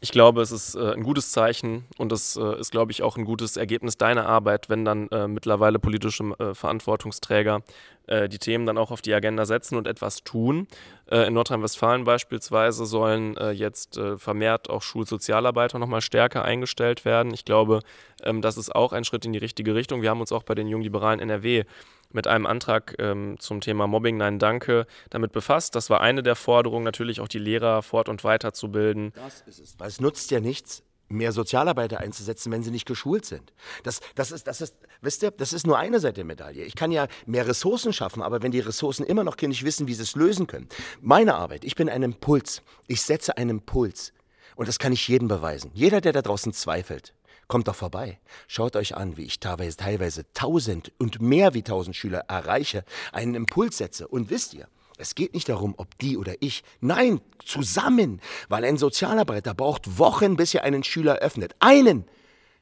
[0.03, 3.19] Ich glaube, es ist äh, ein gutes Zeichen und es äh, ist, glaube ich, auch
[3.19, 7.61] ein gutes Ergebnis deiner Arbeit, wenn dann äh, mittlerweile politische äh, Verantwortungsträger
[8.07, 10.69] äh, die Themen dann auch auf die Agenda setzen und etwas tun.
[11.11, 17.35] Äh, in Nordrhein-Westfalen beispielsweise sollen jetzt vermehrt auch Schulsozialarbeiter nochmal stärker eingestellt werden.
[17.35, 17.81] Ich glaube,
[18.23, 20.01] ähm, das ist auch ein Schritt in die richtige Richtung.
[20.01, 21.65] Wir haben uns auch bei den Jungliberalen NRW
[22.13, 25.75] mit einem Antrag ähm, zum Thema Mobbing Nein Danke damit befasst.
[25.75, 29.13] Das war eine der Forderungen, natürlich auch die Lehrer fort- und weiterzubilden.
[29.15, 29.79] Das ist es.
[29.79, 33.53] Weil es nutzt ja nichts, mehr Sozialarbeiter einzusetzen, wenn sie nicht geschult sind.
[33.83, 36.65] Das, das, ist, das, ist, wisst ihr, das ist nur eine Seite der Medaille.
[36.65, 39.95] Ich kann ja mehr Ressourcen schaffen, aber wenn die Ressourcen immer noch nicht wissen, wie
[39.95, 40.69] sie es lösen können.
[41.01, 42.63] Meine Arbeit, ich bin ein Impuls.
[42.87, 44.13] Ich setze einen Impuls.
[44.55, 45.71] Und das kann ich jedem beweisen.
[45.75, 47.15] Jeder, der da draußen zweifelt,
[47.51, 48.21] Kommt doch vorbei.
[48.47, 53.35] Schaut euch an, wie ich teilweise, teilweise tausend und mehr wie tausend Schüler erreiche, einen
[53.35, 54.07] Impuls setze.
[54.07, 56.63] Und wisst ihr, es geht nicht darum, ob die oder ich.
[56.81, 58.21] Nein, zusammen.
[58.49, 61.57] Weil ein Sozialarbeiter braucht Wochen, bis er einen Schüler öffnet.
[61.59, 62.05] Einen!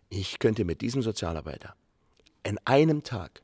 [0.09, 1.75] Ich könnte mit diesem Sozialarbeiter
[2.43, 3.43] in einem Tag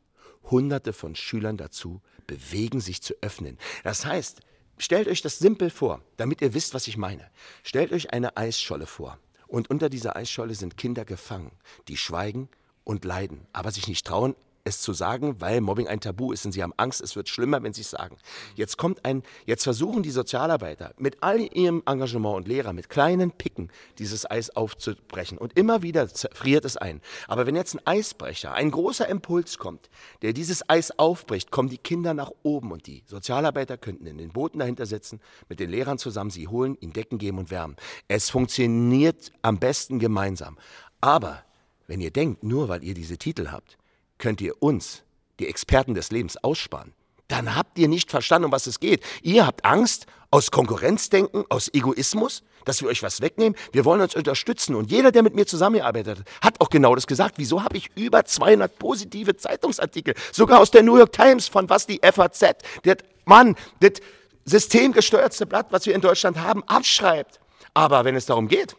[0.50, 3.58] hunderte von Schülern dazu bewegen, sich zu öffnen.
[3.82, 4.40] Das heißt,
[4.78, 7.30] stellt euch das simpel vor, damit ihr wisst, was ich meine.
[7.62, 9.18] Stellt euch eine Eisscholle vor.
[9.46, 11.52] Und unter dieser Eisscholle sind Kinder gefangen,
[11.88, 12.48] die schweigen
[12.84, 16.52] und leiden, aber sich nicht trauen, es zu sagen, weil Mobbing ein Tabu ist und
[16.52, 18.16] sie haben Angst, es wird schlimmer, wenn sie es sagen.
[18.54, 23.30] Jetzt kommt ein, jetzt versuchen die Sozialarbeiter mit all ihrem Engagement und Lehrer mit kleinen
[23.30, 27.02] Picken dieses Eis aufzubrechen und immer wieder friert es ein.
[27.28, 29.90] Aber wenn jetzt ein Eisbrecher, ein großer Impuls kommt,
[30.22, 34.32] der dieses Eis aufbricht, kommen die Kinder nach oben und die Sozialarbeiter könnten in den
[34.32, 37.76] Booten dahinter sitzen, mit den Lehrern zusammen sie holen, ihnen Decken geben und wärmen.
[38.08, 40.56] Es funktioniert am besten gemeinsam.
[41.02, 41.44] Aber
[41.86, 43.76] wenn ihr denkt, nur weil ihr diese Titel habt,
[44.24, 45.02] könnt ihr uns,
[45.38, 46.94] die Experten des Lebens, aussparen.
[47.28, 49.04] Dann habt ihr nicht verstanden, um was es geht.
[49.20, 53.54] Ihr habt Angst aus Konkurrenzdenken, aus Egoismus, dass wir euch was wegnehmen.
[53.72, 54.76] Wir wollen uns unterstützen.
[54.76, 57.34] Und jeder, der mit mir zusammengearbeitet hat, hat auch genau das gesagt.
[57.36, 61.86] Wieso habe ich über 200 positive Zeitungsartikel, sogar aus der New York Times, von was
[61.86, 64.00] die FAZ, der Mann, das
[64.46, 67.40] systemgesteuertste Blatt, was wir in Deutschland haben, abschreibt.
[67.74, 68.74] Aber wenn es darum geht,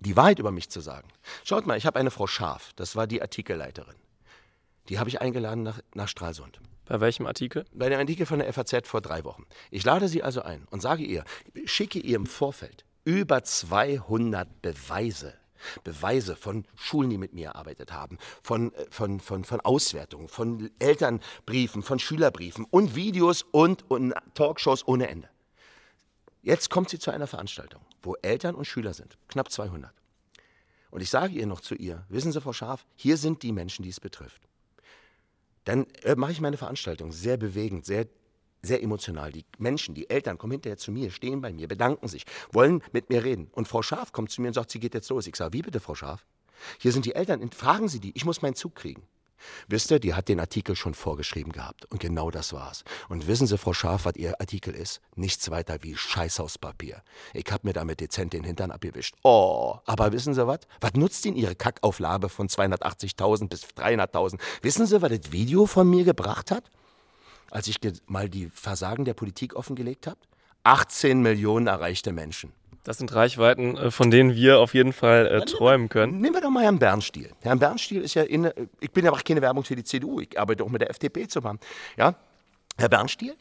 [0.00, 1.06] die Wahrheit über mich zu sagen.
[1.44, 3.94] Schaut mal, ich habe eine Frau Schaf, das war die Artikelleiterin.
[4.88, 6.60] Die habe ich eingeladen nach, nach Stralsund.
[6.86, 7.64] Bei welchem Artikel?
[7.72, 9.46] Bei dem Artikel von der FAZ vor drei Wochen.
[9.70, 11.24] Ich lade sie also ein und sage ihr,
[11.64, 15.34] schicke ihr im Vorfeld über 200 Beweise.
[15.82, 21.82] Beweise von Schulen, die mit mir gearbeitet haben, von, von, von, von Auswertungen, von Elternbriefen,
[21.82, 25.30] von Schülerbriefen und Videos und, und Talkshows ohne Ende.
[26.42, 29.90] Jetzt kommt sie zu einer Veranstaltung, wo Eltern und Schüler sind, knapp 200.
[30.90, 33.84] Und ich sage ihr noch zu ihr, wissen Sie, Frau Scharf, hier sind die Menschen,
[33.84, 34.42] die es betrifft
[35.64, 38.06] dann äh, mache ich meine Veranstaltung sehr bewegend, sehr
[38.64, 39.30] sehr emotional.
[39.30, 43.10] Die Menschen, die Eltern kommen hinterher zu mir, stehen bei mir, bedanken sich, wollen mit
[43.10, 43.48] mir reden.
[43.52, 45.26] Und Frau Schaf kommt zu mir und sagt, sie geht jetzt los.
[45.26, 46.24] Ich sage, wie bitte, Frau Schaf?
[46.78, 49.02] Hier sind die Eltern, fragen Sie die, ich muss meinen Zug kriegen.
[49.68, 51.84] Wisst ihr, die hat den Artikel schon vorgeschrieben gehabt.
[51.86, 52.84] Und genau das war's.
[53.08, 55.00] Und wissen Sie, Frau Scharf, was Ihr Artikel ist?
[55.16, 57.02] Nichts weiter wie Scheißhauspapier.
[57.32, 59.14] Ich hab mir damit dezent den Hintern abgewischt.
[59.22, 60.60] Oh, aber wissen Sie was?
[60.80, 64.38] Was nutzt Ihnen Ihre Kackauflage von 280.000 bis 300.000?
[64.62, 66.64] Wissen Sie, was das Video von mir gebracht hat?
[67.50, 70.18] Als ich mal die Versagen der Politik offengelegt habe?
[70.64, 72.52] 18 Millionen erreichte Menschen.
[72.84, 76.20] Das sind Reichweiten, äh, von denen wir auf jeden Fall äh, träumen können.
[76.20, 77.30] Nehmen wir doch mal Herrn Bernstiel.
[77.40, 80.38] Herrn Bernstiel ist ja in, ich bin ja auch keine Werbung für die CDU, ich
[80.38, 81.58] arbeite auch mit der FDP zusammen.
[81.96, 82.14] Ja?
[82.76, 83.34] Herr Bernstiel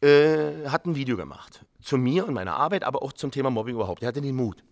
[0.00, 3.74] äh, hat ein Video gemacht zu mir und meiner Arbeit, aber auch zum Thema Mobbing
[3.74, 4.02] überhaupt.
[4.02, 4.64] Er hatte den Mut.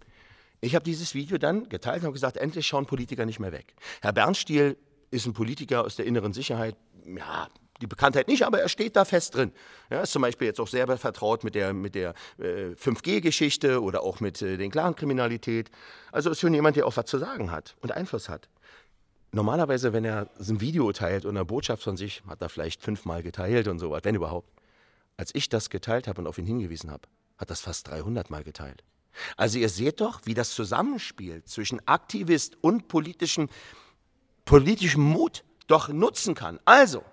[0.61, 3.75] Ich habe dieses Video dann geteilt und habe gesagt, endlich schauen Politiker nicht mehr weg.
[4.01, 4.77] Herr Bernstiel
[5.11, 7.49] ist ein Politiker aus der inneren Sicherheit, ja,
[7.83, 9.53] die Bekanntheit nicht, aber er steht da fest drin.
[9.91, 14.03] Er ist zum Beispiel jetzt auch sehr vertraut mit der, mit der äh, 5G-Geschichte oder
[14.03, 15.71] auch mit äh, den Clan-Kriminalität.
[16.13, 18.49] Also ist schon jemand, der auch was zu sagen hat und Einfluss hat.
[19.33, 23.23] Normalerweise, wenn er ein Video teilt und eine Botschaft von sich, hat er vielleicht fünfmal
[23.23, 24.51] geteilt und so was, wenn überhaupt.
[25.17, 28.45] Als ich das geteilt habe und auf ihn hingewiesen habe, hat das fast 300 Mal
[28.45, 28.85] geteilt.
[29.37, 33.49] Also ihr seht doch, wie das Zusammenspiel zwischen Aktivist und politischem,
[34.45, 36.61] politischem Mut doch nutzen kann.
[36.65, 37.05] Also,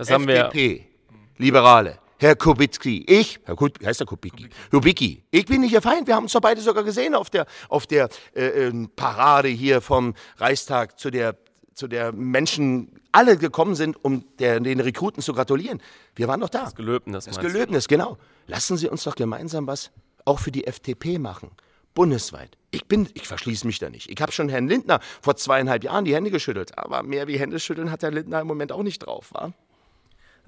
[0.00, 1.46] das haben FDP, wir.
[1.46, 4.48] Liberale, Herr Kubicki, ich, Herr Kubicki, heißt der Kubicki?
[4.70, 5.22] Kubicki.
[5.30, 6.06] Ich bin nicht Ihr Feind.
[6.06, 9.80] Wir haben uns doch beide sogar gesehen auf der, auf der äh, äh, Parade hier
[9.80, 11.36] vom Reichstag, zu der,
[11.74, 15.80] zu der Menschen alle gekommen sind, um der, den Rekruten zu gratulieren.
[16.14, 16.64] Wir waren doch da.
[16.64, 17.24] Das Gelöbnis.
[17.24, 18.18] Das Gelöbnis, genau.
[18.46, 19.90] Lassen Sie uns doch gemeinsam was
[20.26, 21.50] auch für die FDP machen.
[21.94, 22.56] Bundesweit.
[22.70, 24.10] Ich bin, ich verschließe mich da nicht.
[24.10, 26.78] Ich habe schon Herrn Lindner vor zweieinhalb Jahren die Hände geschüttelt.
[26.78, 29.52] Aber mehr wie Hände schütteln hat Herr Lindner im Moment auch nicht drauf, wa?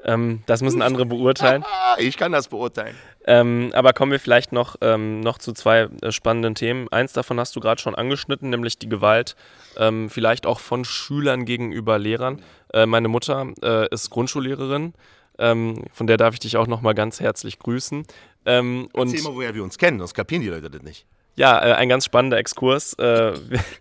[0.05, 1.65] Ähm, das müssen andere beurteilen.
[1.99, 2.97] ich kann das beurteilen.
[3.25, 6.89] Ähm, aber kommen wir vielleicht noch, ähm, noch zu zwei äh, spannenden Themen.
[6.91, 9.37] Eins davon hast du gerade schon angeschnitten, nämlich die Gewalt,
[9.77, 12.43] ähm, vielleicht auch von Schülern gegenüber Lehrern.
[12.73, 14.95] Äh, meine Mutter äh, ist Grundschullehrerin.
[15.39, 18.05] Ähm, von der darf ich dich auch noch mal ganz herzlich grüßen.
[18.45, 21.07] Ähm, Erzähl mal, woher wir uns kennen, sonst kapieren die Leute das nicht.
[21.37, 22.95] Ja, äh, ein ganz spannender Exkurs.
[22.95, 23.33] Äh,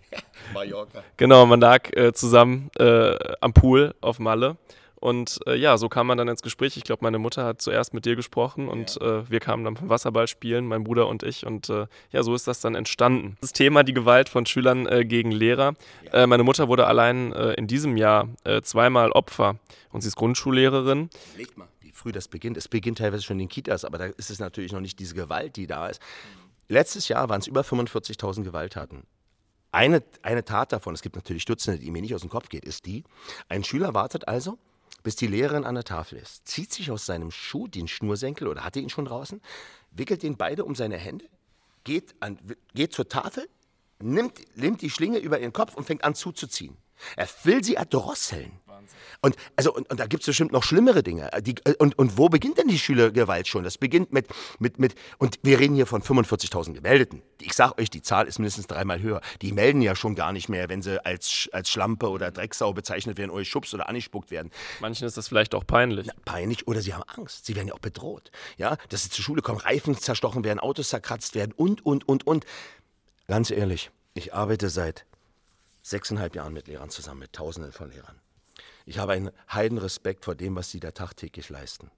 [0.54, 1.04] Mallorca.
[1.18, 4.58] Genau, man lag äh, zusammen am Pool auf Malle
[5.02, 6.78] und äh, ja, so kam man dann ins Gespräch.
[6.78, 9.22] Ich glaube, meine Mutter hat zuerst mit dir gesprochen und ja.
[9.22, 11.44] äh, wir kamen dann vom Wasserball spielen, mein Bruder und ich.
[11.44, 13.36] Und äh, ja, so ist das dann entstanden.
[13.42, 15.74] Das Thema die Gewalt von Schülern äh, gegen Lehrer.
[16.06, 16.12] Ja.
[16.14, 18.30] Äh, meine Mutter wurde allein äh, in diesem Jahr
[18.62, 19.58] zweimal Opfer
[19.92, 21.10] und sie ist Grundschullehrerin.
[21.36, 22.58] Legt mal, wie früh das beginnt.
[22.58, 25.16] Es beginnt teilweise schon in den Kitas, aber da ist es natürlich noch nicht diese
[25.16, 26.00] Gewalt, die da ist.
[26.68, 29.04] Letztes Jahr waren es über 45.000 Gewalttaten.
[29.72, 32.66] Eine, eine Tat davon, es gibt natürlich Dutzende, die mir nicht aus dem Kopf geht,
[32.66, 33.04] ist die,
[33.50, 34.58] ein Schüler wartet also
[35.04, 38.64] bis die Lehrerin an der Tafel ist, zieht sich aus seinem Schuh den Schnursenkel oder
[38.64, 39.42] hatte ihn schon draußen,
[39.92, 41.26] wickelt den beide um seine Hände,
[41.84, 42.40] geht, an,
[42.74, 43.48] geht zur Tafel,
[44.00, 46.78] nimmt, nimmt die Schlinge über ihren Kopf und fängt an zuzuziehen.
[47.16, 48.60] Er will sie erdrosseln.
[49.22, 51.30] Und, also, und, und da gibt es bestimmt noch schlimmere Dinge.
[51.42, 53.64] Die, äh, und, und wo beginnt denn die Schülergewalt schon?
[53.64, 54.28] Das beginnt mit,
[54.60, 57.22] mit, mit und wir reden hier von 45.000 Gemeldeten.
[57.40, 59.22] Ich sage euch, die Zahl ist mindestens dreimal höher.
[59.42, 63.18] Die melden ja schon gar nicht mehr, wenn sie als, als Schlampe oder Drecksau bezeichnet
[63.18, 64.52] werden oder schubst oder angespuckt werden.
[64.80, 66.08] Manchen ist das vielleicht auch peinlich.
[66.08, 67.46] Na, peinlich oder sie haben Angst.
[67.46, 68.32] Sie werden ja auch bedroht.
[68.58, 72.26] Ja, dass sie zur Schule kommen, Reifen zerstochen werden, Autos zerkratzt werden und, und, und,
[72.26, 72.46] und.
[73.28, 75.06] Ganz ehrlich, ich arbeite seit
[75.84, 78.20] sechseinhalb Jahren mit Lehrern zusammen, mit Tausenden von Lehrern.
[78.86, 81.92] Ich habe einen Heidenrespekt vor dem, was sie da tagtäglich leisten.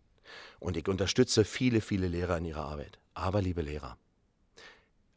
[0.59, 2.99] Und ich unterstütze viele, viele Lehrer in ihrer Arbeit.
[3.13, 3.97] Aber, liebe Lehrer,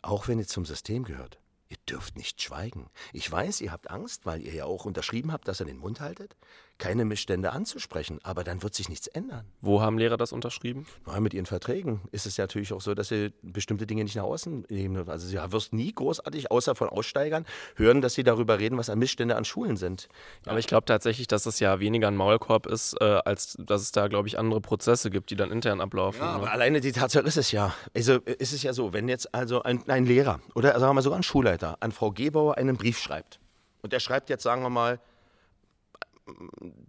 [0.03, 2.91] auch wenn ihr zum System gehört, ihr dürft nicht schweigen.
[3.13, 6.01] Ich weiß, ihr habt Angst, weil ihr ja auch unterschrieben habt, dass ihr den Mund
[6.01, 6.37] haltet
[6.79, 9.45] keine Missstände anzusprechen, aber dann wird sich nichts ändern.
[9.61, 10.87] Wo haben Lehrer das unterschrieben?
[11.07, 14.17] Ja, mit ihren Verträgen ist es ja natürlich auch so, dass sie bestimmte Dinge nicht
[14.17, 15.09] nach außen nehmen.
[15.09, 18.99] Also du wirst nie großartig, außer von Aussteigern, hören, dass sie darüber reden, was an
[18.99, 20.09] Missstände an Schulen sind.
[20.45, 20.51] Ja.
[20.53, 23.93] Aber ich glaube tatsächlich, dass es ja weniger ein Maulkorb ist, äh, als dass es
[23.93, 26.21] da, glaube ich, andere Prozesse gibt, die dann intern ablaufen.
[26.21, 26.35] Ja, ne?
[26.35, 27.75] aber alleine die Tatsache ist es ja.
[27.95, 31.03] Also ist es ja so, wenn jetzt also ein, ein Lehrer oder sagen wir mal
[31.03, 33.41] sogar ein Schulleiter an Frau Gebauer einen Brief schreibt
[33.83, 34.99] und der schreibt jetzt, sagen wir mal,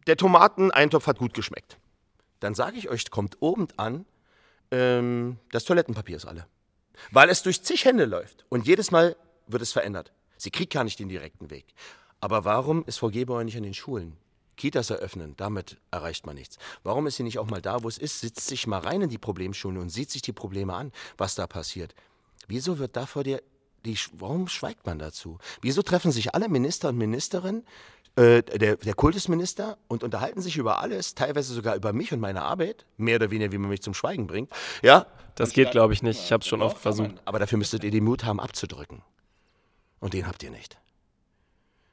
[0.07, 1.77] der Tomateneintopf hat gut geschmeckt.
[2.39, 4.05] Dann sage ich euch, kommt oben an,
[4.71, 6.47] ähm, das Toilettenpapier ist alle.
[7.11, 9.15] Weil es durch zig Hände läuft und jedes Mal
[9.47, 10.11] wird es verändert.
[10.37, 11.65] Sie kriegt gar nicht den direkten Weg.
[12.19, 14.17] Aber warum ist Frau Gebauer nicht an den Schulen?
[14.55, 16.57] Kitas eröffnen, damit erreicht man nichts.
[16.83, 19.09] Warum ist sie nicht auch mal da, wo es ist, sitzt sich mal rein in
[19.09, 21.93] die Problemschulen und sieht sich die Probleme an, was da passiert?
[22.47, 23.41] Wieso wird da vor dir
[23.85, 25.37] die, warum schweigt man dazu?
[25.61, 27.65] Wieso treffen sich alle Minister und Ministerinnen
[28.17, 32.41] äh, der, der Kultusminister und unterhalten sich über alles, teilweise sogar über mich und meine
[32.41, 34.51] Arbeit, mehr oder weniger, wie man mich zum Schweigen bringt.
[34.81, 35.05] Ja?
[35.35, 36.19] Das geht, glaube ich, nicht.
[36.19, 37.21] Ich habe es schon oft versucht.
[37.25, 39.03] Aber dafür müsstet ihr den Mut haben, abzudrücken.
[39.99, 40.79] Und den habt ihr nicht.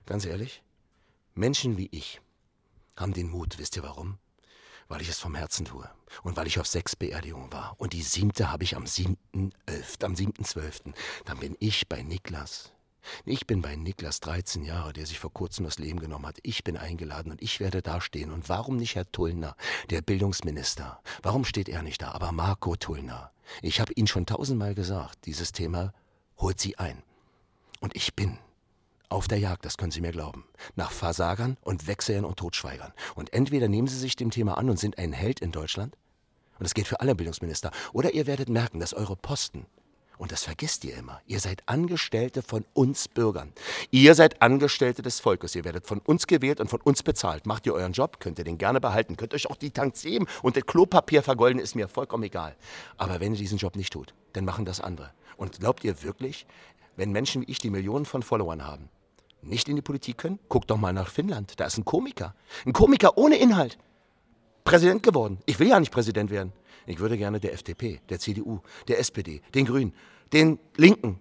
[0.07, 0.63] Ganz ehrlich,
[1.35, 2.23] Menschen wie ich,
[2.97, 3.59] haben den Mut.
[3.59, 4.19] Wisst ihr warum?
[4.89, 5.89] Weil ich es vom Herzen tue
[6.23, 7.75] und weil ich auf sechs Beerdigungen war.
[7.77, 10.95] Und die siebte habe ich am 7.11., am 7.12.
[11.27, 12.73] Dann bin ich bei Niklas.
[13.25, 16.39] Ich bin bei Niklas 13 Jahre, der sich vor kurzem das Leben genommen hat.
[16.43, 18.31] Ich bin eingeladen und ich werde dastehen.
[18.31, 19.57] Und warum nicht Herr Tullner,
[19.91, 21.01] der Bildungsminister?
[21.23, 22.13] Warum steht er nicht da?
[22.13, 23.31] Aber Marco Tullner.
[23.63, 25.93] Ich habe Ihnen schon tausendmal gesagt, dieses Thema
[26.39, 27.03] holt Sie ein.
[27.81, 28.39] Und ich bin
[29.09, 32.93] auf der Jagd, das können Sie mir glauben, nach Versagern und Wechseln und Totschweigern.
[33.15, 35.97] Und entweder nehmen Sie sich dem Thema an und sind ein Held in Deutschland,
[36.59, 39.67] und das geht für alle Bildungsminister, oder ihr werdet merken, dass eure Posten,
[40.19, 43.53] und das vergisst ihr immer, ihr seid Angestellte von uns Bürgern.
[43.91, 45.55] Ihr seid Angestellte des Volkes.
[45.55, 47.47] Ihr werdet von uns gewählt und von uns bezahlt.
[47.47, 49.17] Macht ihr euren Job, könnt ihr den gerne behalten.
[49.17, 52.57] Könnt euch auch die Tantiemen und das Klopapier vergolden, ist mir vollkommen egal.
[52.97, 55.11] Aber wenn ihr diesen Job nicht tut, dann machen das andere.
[55.37, 56.47] Und glaubt ihr wirklich,
[56.97, 58.89] wenn Menschen wie ich, die Millionen von Followern haben,
[59.43, 60.39] nicht in die Politik können?
[60.49, 61.59] Guckt doch mal nach Finnland.
[61.59, 62.35] Da ist ein Komiker.
[62.65, 63.79] Ein Komiker ohne Inhalt.
[64.65, 65.39] Präsident geworden.
[65.47, 66.53] Ich will ja nicht Präsident werden.
[66.87, 69.95] Ich würde gerne der FDP, der CDU, der SPD, den Grünen,
[70.33, 71.21] den Linken.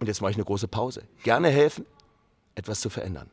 [0.00, 1.02] Und jetzt mache ich eine große Pause.
[1.22, 1.86] Gerne helfen,
[2.54, 3.30] etwas zu verändern.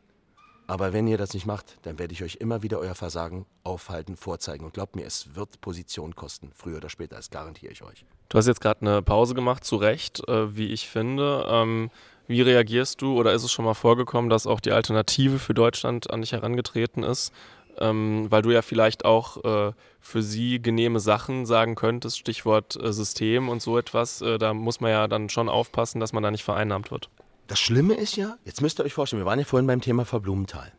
[0.67, 4.15] Aber wenn ihr das nicht macht, dann werde ich euch immer wieder euer Versagen aufhalten,
[4.15, 4.63] vorzeigen.
[4.63, 8.05] Und glaubt mir, es wird Position kosten, früher oder später, das garantiere ich euch.
[8.29, 11.45] Du hast jetzt gerade eine Pause gemacht, zu Recht, äh, wie ich finde.
[11.49, 11.91] Ähm,
[12.27, 16.09] wie reagierst du oder ist es schon mal vorgekommen, dass auch die Alternative für Deutschland
[16.09, 17.33] an dich herangetreten ist?
[17.79, 22.91] Ähm, weil du ja vielleicht auch äh, für sie genehme Sachen sagen könntest, Stichwort äh,
[22.91, 24.21] System und so etwas.
[24.21, 27.09] Äh, da muss man ja dann schon aufpassen, dass man da nicht vereinnahmt wird.
[27.47, 30.05] Das Schlimme ist ja, jetzt müsst ihr euch vorstellen, wir waren ja vorhin beim Thema
[30.05, 30.71] Verblumenthal.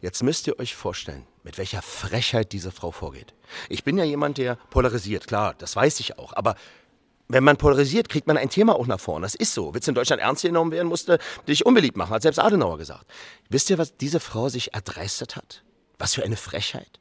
[0.00, 3.34] Jetzt müsst ihr euch vorstellen, mit welcher Frechheit diese Frau vorgeht.
[3.68, 6.56] Ich bin ja jemand, der polarisiert, klar, das weiß ich auch, aber
[7.28, 9.24] wenn man polarisiert, kriegt man ein Thema auch nach vorne.
[9.24, 9.72] Das ist so.
[9.72, 13.06] Willst du in Deutschland ernst genommen werden, musste dich unbeliebt machen, hat selbst Adenauer gesagt.
[13.48, 15.62] Wisst ihr, was diese Frau sich erdreistet hat?
[16.02, 16.98] Was für eine Frechheit.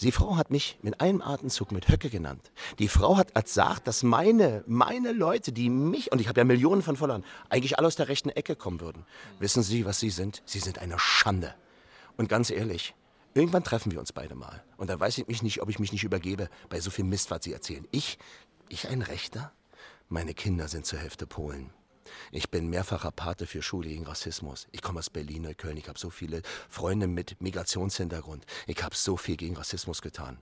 [0.00, 2.50] Die Frau hat mich mit einem Atemzug mit Höcke genannt.
[2.78, 6.80] Die Frau hat gesagt, dass meine, meine Leute, die mich, und ich habe ja Millionen
[6.80, 9.04] von Followern, eigentlich alle aus der rechten Ecke kommen würden.
[9.38, 10.42] Wissen Sie, was Sie sind?
[10.46, 11.54] Sie sind eine Schande.
[12.16, 12.94] Und ganz ehrlich,
[13.34, 14.64] irgendwann treffen wir uns beide mal.
[14.78, 17.30] Und dann weiß ich mich nicht, ob ich mich nicht übergebe bei so viel Mist,
[17.30, 17.86] was Sie erzählen.
[17.90, 18.16] Ich
[18.70, 19.52] ich ein Rechter?
[20.08, 21.70] Meine Kinder sind zur Hälfte Polen.
[22.32, 24.66] Ich bin mehrfacher Pate für Schule gegen Rassismus.
[24.72, 25.76] Ich komme aus Berlin, Neukölln.
[25.76, 28.44] Ich habe so viele Freunde mit Migrationshintergrund.
[28.66, 30.38] Ich habe so viel gegen Rassismus getan.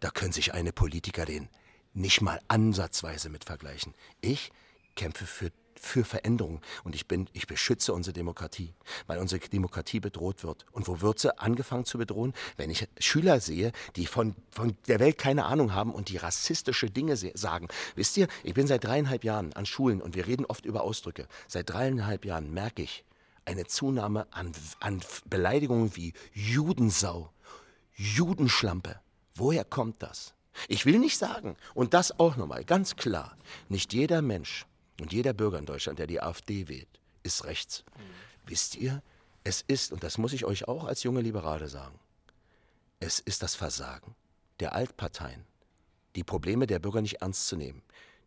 [0.00, 1.48] Da können sich eine Politiker den
[1.94, 3.94] nicht mal ansatzweise mit vergleichen.
[4.20, 4.50] Ich
[4.96, 6.60] kämpfe für für Veränderung.
[6.84, 8.72] Und ich, bin, ich beschütze unsere Demokratie,
[9.08, 10.64] weil unsere Demokratie bedroht wird.
[10.70, 12.34] Und wo wird sie angefangen zu bedrohen?
[12.56, 16.88] Wenn ich Schüler sehe, die von, von der Welt keine Ahnung haben und die rassistische
[16.88, 17.66] Dinge sagen.
[17.96, 21.26] Wisst ihr, ich bin seit dreieinhalb Jahren an Schulen und wir reden oft über Ausdrücke.
[21.48, 23.04] Seit dreieinhalb Jahren merke ich
[23.44, 27.32] eine Zunahme an, an Beleidigungen wie Judensau,
[27.94, 29.00] Judenschlampe.
[29.34, 30.34] Woher kommt das?
[30.68, 33.36] Ich will nicht sagen, und das auch nochmal ganz klar,
[33.68, 34.66] nicht jeder Mensch
[35.00, 37.84] und jeder Bürger in Deutschland, der die AfD wählt, ist rechts.
[37.96, 38.02] Mhm.
[38.46, 39.02] Wisst ihr,
[39.44, 41.98] es ist, und das muss ich euch auch als junge Liberale sagen,
[43.00, 44.14] es ist das Versagen
[44.60, 45.44] der Altparteien,
[46.14, 47.82] die Probleme der Bürger nicht ernst zu nehmen.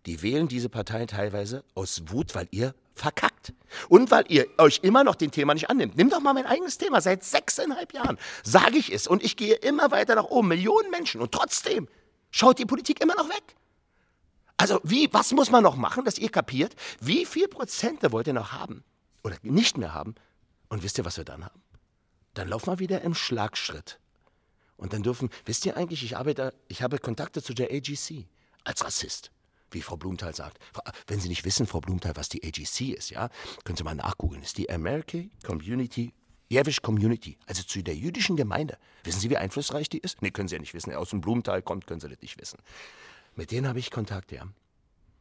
[0.05, 3.53] Die wählen diese Parteien teilweise aus Wut, weil ihr verkackt.
[3.89, 5.97] Und weil ihr euch immer noch den Thema nicht annimmt.
[5.97, 7.01] Nimm doch mal mein eigenes Thema.
[7.01, 10.47] Seit sechseinhalb Jahren sage ich es und ich gehe immer weiter nach oben.
[10.47, 11.21] Millionen Menschen.
[11.21, 11.87] Und trotzdem
[12.31, 13.55] schaut die Politik immer noch weg.
[14.57, 18.33] Also wie, was muss man noch machen, dass ihr kapiert, wie viel Prozente wollt ihr
[18.33, 18.83] noch haben
[19.23, 20.15] oder nicht mehr haben?
[20.69, 21.61] Und wisst ihr, was wir dann haben?
[22.33, 23.99] Dann laufen wir wieder im Schlagschritt.
[24.77, 28.25] Und dann dürfen, wisst ihr eigentlich, ich arbeite, ich habe Kontakte zu der AGC
[28.63, 29.31] als Rassist,
[29.71, 30.59] wie Frau Blumenthal sagt.
[31.07, 33.29] Wenn Sie nicht wissen, Frau Blumenthal, was die AGC ist, ja,
[33.63, 34.43] können Sie mal nachgoogeln.
[34.43, 36.13] Ist die American Community
[36.49, 38.77] Jewish Community, also zu der jüdischen Gemeinde.
[39.03, 40.21] Wissen Sie, wie einflussreich die ist?
[40.21, 40.93] Nee, können Sie ja nicht wissen.
[40.93, 42.59] Aus dem Blumenthal kommt, können Sie das nicht wissen.
[43.35, 44.47] Mit denen habe ich Kontakt, ja.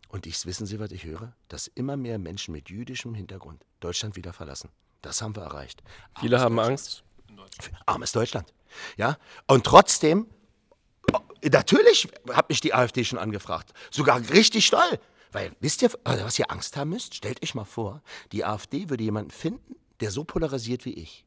[0.08, 1.34] Und ich, wissen Sie, was ich höre?
[1.48, 4.70] Dass immer mehr Menschen mit jüdischem Hintergrund Deutschland wieder verlassen.
[5.02, 5.82] Das haben wir erreicht.
[6.20, 7.02] Viele haben Angst.
[7.84, 8.54] Armes Deutschland.
[8.96, 9.18] Ja?
[9.48, 10.28] Und trotzdem,
[11.42, 13.72] natürlich hat mich die AfD schon angefragt.
[13.90, 15.00] Sogar richtig toll.
[15.32, 17.16] Weil, wisst ihr, also was ihr Angst haben müsst?
[17.16, 18.00] Stellt euch mal vor,
[18.30, 21.24] die AfD würde jemanden finden, der so polarisiert wie ich.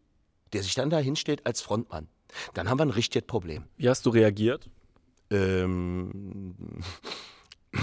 [0.54, 2.08] Der sich dann da hinstellt als Frontmann.
[2.54, 3.66] Dann haben wir ein richtiges Problem.
[3.76, 4.70] Wie hast du reagiert?
[5.30, 6.56] Ähm,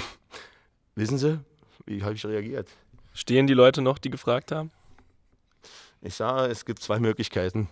[0.94, 1.38] wissen Sie,
[1.86, 2.68] wie habe ich reagiert?
[3.12, 4.70] Stehen die Leute noch, die gefragt haben?
[6.00, 7.68] Ich sage, es gibt zwei Möglichkeiten.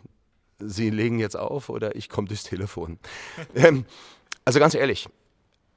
[0.59, 2.99] Sie legen jetzt auf oder ich komme durchs Telefon.
[3.55, 3.85] ähm,
[4.45, 5.09] also ganz ehrlich.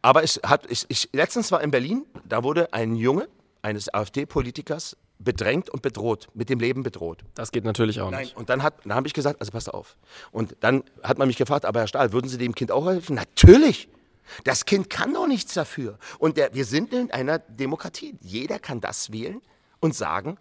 [0.01, 3.27] Aber es hat, ich, ich, letztens war in Berlin, da wurde ein Junge
[3.61, 7.23] eines AfD-Politikers bedrängt und bedroht, mit dem Leben bedroht.
[7.35, 8.37] Das geht natürlich auch Nein, nicht.
[8.37, 9.95] und dann, hat, dann habe ich gesagt, also passt auf.
[10.31, 13.15] Und dann hat man mich gefragt, aber Herr Stahl, würden Sie dem Kind auch helfen?
[13.15, 13.89] Natürlich.
[14.43, 15.97] Das Kind kann doch nichts dafür.
[16.19, 18.17] Und der, wir sind in einer Demokratie.
[18.21, 19.41] Jeder kann das wählen
[19.79, 20.37] und sagen,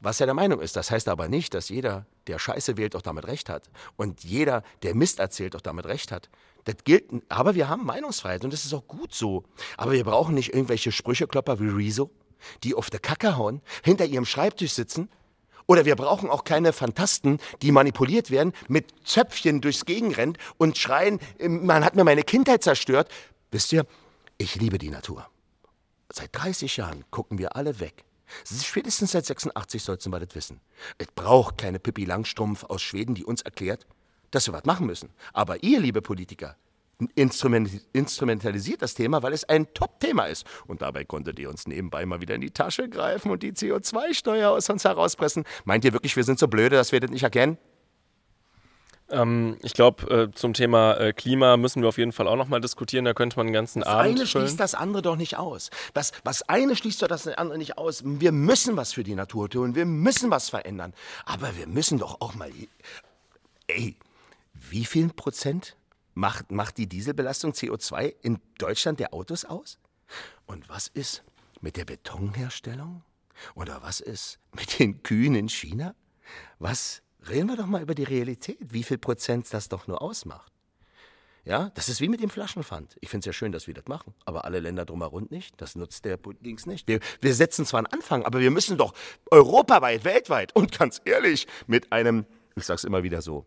[0.00, 0.76] was er der Meinung ist.
[0.76, 3.70] Das heißt aber nicht, dass jeder, der Scheiße wählt, auch damit recht hat.
[3.96, 6.28] Und jeder, der Mist erzählt, auch damit recht hat.
[6.64, 9.44] Das gilt, aber wir haben Meinungsfreiheit und das ist auch gut so.
[9.76, 12.10] Aber wir brauchen nicht irgendwelche Sprücheklopper wie Rezo,
[12.64, 15.08] die auf der Kacke hauen, hinter ihrem Schreibtisch sitzen.
[15.66, 21.20] Oder wir brauchen auch keine Fantasten, die manipuliert werden, mit Zöpfchen durchs Gegenrennen und schreien,
[21.38, 23.08] man hat mir meine Kindheit zerstört.
[23.50, 23.86] Wisst ihr,
[24.38, 25.26] ich liebe die Natur.
[26.12, 28.04] Seit 30 Jahren gucken wir alle weg.
[28.44, 30.60] Spätestens seit 86 sollten wir das wissen.
[30.98, 33.86] Es braucht keine Pippi Langstrumpf aus Schweden, die uns erklärt,
[34.30, 35.10] dass wir was machen müssen.
[35.32, 36.56] Aber ihr, liebe Politiker,
[37.14, 40.46] instrumentalisiert das Thema, weil es ein Top-Thema ist.
[40.66, 44.50] Und dabei konntet ihr uns nebenbei mal wieder in die Tasche greifen und die CO2-Steuer
[44.50, 45.44] aus uns herauspressen.
[45.64, 47.58] Meint ihr wirklich, wir sind so blöde, dass wir das nicht erkennen?
[49.10, 52.60] Ähm, ich glaube, äh, zum Thema äh, Klima müssen wir auf jeden Fall auch nochmal
[52.60, 53.04] diskutieren.
[53.04, 54.46] Da könnte man den ganzen Das Abend eine füllen.
[54.46, 55.70] schließt das andere doch nicht aus.
[55.92, 58.02] Das, was eine schließt doch das andere nicht aus.
[58.04, 59.74] Wir müssen was für die Natur tun.
[59.74, 60.94] Wir müssen was verändern.
[61.26, 62.50] Aber wir müssen doch auch mal.
[63.66, 63.96] Ey,
[64.54, 65.76] wie viel Prozent
[66.14, 69.78] macht, macht die Dieselbelastung CO2 in Deutschland der Autos aus?
[70.46, 71.22] Und was ist
[71.60, 73.02] mit der Betonherstellung?
[73.54, 75.94] Oder was ist mit den Kühen in China?
[76.58, 77.02] Was?
[77.28, 80.52] Reden wir doch mal über die Realität, wie viel Prozent das doch nur ausmacht.
[81.44, 82.96] Ja, das ist wie mit dem Flaschenpfand.
[83.00, 85.60] Ich finde es ja schön, dass wir das machen, aber alle Länder drumherum nicht.
[85.60, 86.86] Das nutzt der Dings nicht.
[86.88, 88.92] Wir, setzen zwar einen Anfang, aber wir müssen doch
[89.30, 93.44] europaweit, weltweit und ganz ehrlich mit einem, ich sag's immer wieder so,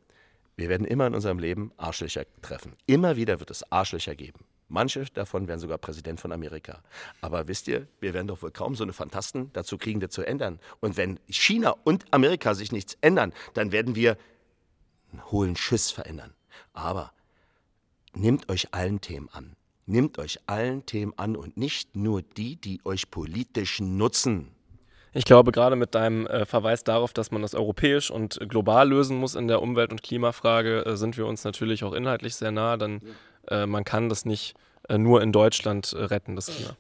[0.58, 2.76] wir werden immer in unserem Leben Arschlöcher treffen.
[2.86, 4.46] Immer wieder wird es Arschlöcher geben.
[4.68, 6.82] Manche davon werden sogar Präsident von Amerika.
[7.22, 10.24] Aber wisst ihr, wir werden doch wohl kaum so eine Fantasten dazu kriegen, das zu
[10.24, 10.60] ändern.
[10.80, 14.18] Und wenn China und Amerika sich nichts ändern, dann werden wir
[15.12, 16.34] einen hohlen Schiss verändern.
[16.74, 17.12] Aber
[18.14, 19.56] nehmt euch allen Themen an.
[19.86, 24.55] Nehmt euch allen Themen an und nicht nur die, die euch politisch nutzen.
[25.16, 29.18] Ich glaube, gerade mit deinem äh, Verweis darauf, dass man das europäisch und global lösen
[29.18, 32.76] muss in der Umwelt- und Klimafrage, äh, sind wir uns natürlich auch inhaltlich sehr nah,
[32.76, 33.02] denn
[33.48, 34.56] äh, man kann das nicht
[34.88, 36.78] nur in Deutschland retten, das Klima.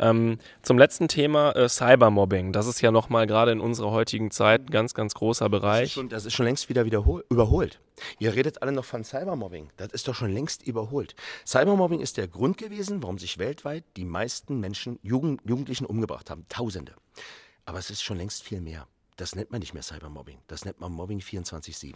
[0.00, 2.52] Ähm, zum letzten Thema äh, Cybermobbing.
[2.52, 5.60] Das ist ja nochmal gerade in unserer heutigen Zeit ein ganz, ganz großer Das ist,
[5.60, 5.92] Bereich.
[5.92, 7.80] schon, das ist schon längst wieder überholt.
[8.18, 9.70] Ihr redet alle noch von Cybermobbing.
[9.76, 11.14] Das ist doch schon längst überholt.
[11.46, 16.44] Cybermobbing ist der Grund gewesen, warum sich weltweit die meisten Menschen, Jugend, Jugendlichen umgebracht haben.
[16.48, 16.94] Tausende.
[17.64, 18.86] Aber es ist schon längst viel mehr.
[19.16, 20.38] Das nennt man nicht mehr Cybermobbing.
[20.48, 21.94] Das nennt man Mobbing 24-7.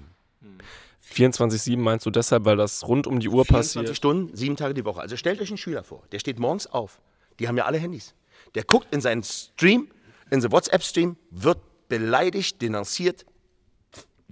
[1.13, 3.97] 24-7 meinst du deshalb, weil das rund um die Uhr 24 passiert?
[3.97, 5.01] Stunden, sieben Tage die Woche.
[5.01, 7.01] Also stellt euch einen Schüler vor, der steht morgens auf.
[7.39, 8.15] Die haben ja alle Handys.
[8.55, 9.89] Der guckt in seinen Stream,
[10.31, 11.59] in den WhatsApp-Stream, wird
[11.89, 13.25] beleidigt, denunziert,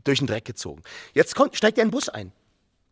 [0.05, 0.83] durch den Dreck gezogen.
[1.15, 2.33] Jetzt kommt, steigt er in den Bus ein.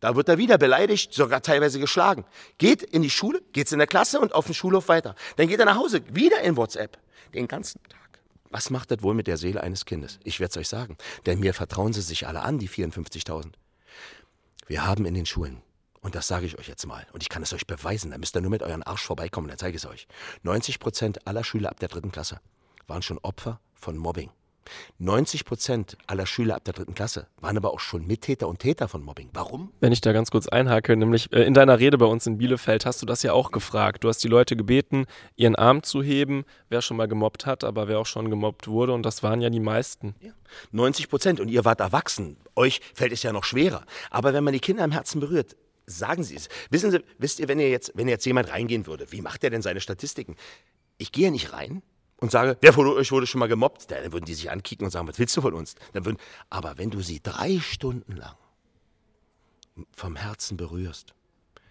[0.01, 2.25] Da wird er wieder beleidigt, sogar teilweise geschlagen.
[2.57, 5.15] Geht in die Schule, geht's in der Klasse und auf den Schulhof weiter.
[5.37, 6.97] Dann geht er nach Hause, wieder in WhatsApp.
[7.33, 8.04] Den ganzen Tag.
[8.55, 10.17] Was macht das wohl mit der Seele eines Kindes?
[10.23, 10.95] Ich werde es euch sagen.
[11.25, 13.51] Denn mir vertrauen sie sich alle an, die 54.000.
[14.65, 15.61] Wir haben in den Schulen,
[15.99, 18.33] und das sage ich euch jetzt mal, und ich kann es euch beweisen, da müsst
[18.33, 20.07] ihr nur mit euren Arsch vorbeikommen, dann zeige ich es euch.
[20.43, 22.39] 90 Prozent aller Schüler ab der dritten Klasse
[22.87, 24.31] waren schon Opfer von Mobbing.
[24.97, 28.87] 90 Prozent aller Schüler ab der dritten Klasse waren aber auch schon Mittäter und Täter
[28.87, 29.29] von Mobbing.
[29.33, 29.71] Warum?
[29.79, 32.85] Wenn ich da ganz kurz einhake, nämlich äh, in deiner Rede bei uns in Bielefeld
[32.85, 34.03] hast du das ja auch gefragt.
[34.03, 35.05] Du hast die Leute gebeten,
[35.35, 38.93] ihren Arm zu heben, wer schon mal gemobbt hat, aber wer auch schon gemobbt wurde.
[38.93, 40.15] Und das waren ja die meisten.
[40.71, 41.39] 90 Prozent.
[41.39, 42.37] Und ihr wart erwachsen.
[42.55, 43.85] Euch fällt es ja noch schwerer.
[44.09, 45.55] Aber wenn man die Kinder am Herzen berührt,
[45.85, 46.49] sagen sie es.
[46.69, 49.49] Wissen Sie, wisst ihr, wenn ihr jetzt, wenn jetzt jemand reingehen würde, wie macht er
[49.49, 50.35] denn seine Statistiken?
[50.97, 51.83] Ich gehe ja nicht rein
[52.17, 53.91] und sage, wer von euch wurde schon mal gemobbt?
[53.91, 55.75] Dann würden die sich ankicken und sagen, was willst du von uns?
[55.93, 56.17] Dann würden,
[56.49, 58.35] aber wenn du sie drei Stunden lang
[59.91, 61.13] vom Herzen berührst,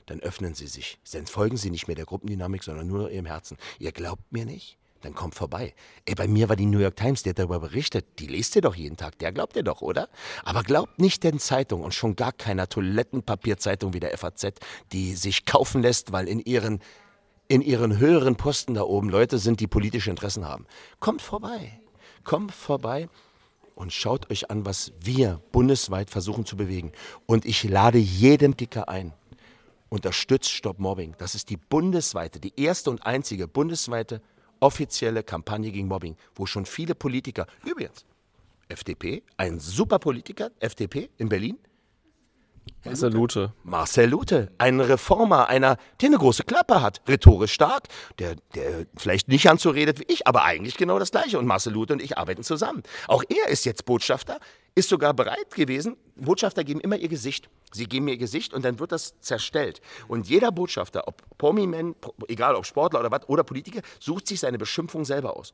[0.07, 0.99] dann öffnen sie sich.
[1.13, 3.57] Dann folgen sie nicht mehr der Gruppendynamik, sondern nur ihrem Herzen.
[3.79, 4.79] Ihr glaubt mir nicht?
[5.01, 5.75] Dann kommt vorbei.
[6.07, 8.07] Ey, bei mir war die New York Times, die hat darüber berichtet.
[8.19, 9.19] Die lest ihr doch jeden Tag.
[9.19, 10.09] Der glaubt ihr doch, oder?
[10.45, 14.55] Aber glaubt nicht den Zeitungen und schon gar keiner Toilettenpapierzeitung wie der FAZ,
[14.93, 16.81] die sich kaufen lässt, weil in ihren,
[17.49, 20.67] in ihren höheren Posten da oben Leute sind, die politische Interessen haben.
[21.01, 21.81] Kommt vorbei.
[22.25, 23.09] Kommt vorbei
[23.75, 26.93] und schaut euch an, was wir bundesweit versuchen zu bewegen.
[27.27, 29.13] Und ich lade jeden Dicker ein.
[29.89, 31.15] Unterstützt Stop Mobbing.
[31.19, 34.23] Das ist die bundesweite, die erste und einzige bundesweite
[34.61, 38.07] offizielle Kampagne gegen Mobbing, wo schon viele Politiker, übrigens,
[38.69, 41.59] FDP, ein super Politiker, FDP in Berlin,
[42.85, 43.53] Marcel Lute.
[43.63, 47.89] Marcel Lute, ein Reformer, einer, der eine große Klappe hat, rhetorisch stark,
[48.19, 51.39] der, der vielleicht nicht ganz so redet wie ich, aber eigentlich genau das Gleiche.
[51.39, 52.83] Und Marcel Lute und ich arbeiten zusammen.
[53.09, 54.39] Auch er ist jetzt Botschafter,
[54.75, 55.97] ist sogar bereit gewesen.
[56.17, 57.49] Botschafter geben immer ihr Gesicht.
[57.73, 59.81] Sie geben ihr Gesicht und dann wird das zerstellt.
[60.09, 61.95] Und jeder Botschafter, ob Promi-Man,
[62.29, 65.53] egal ob Sportler oder was, oder Politiker, sucht sich seine Beschimpfung selber aus.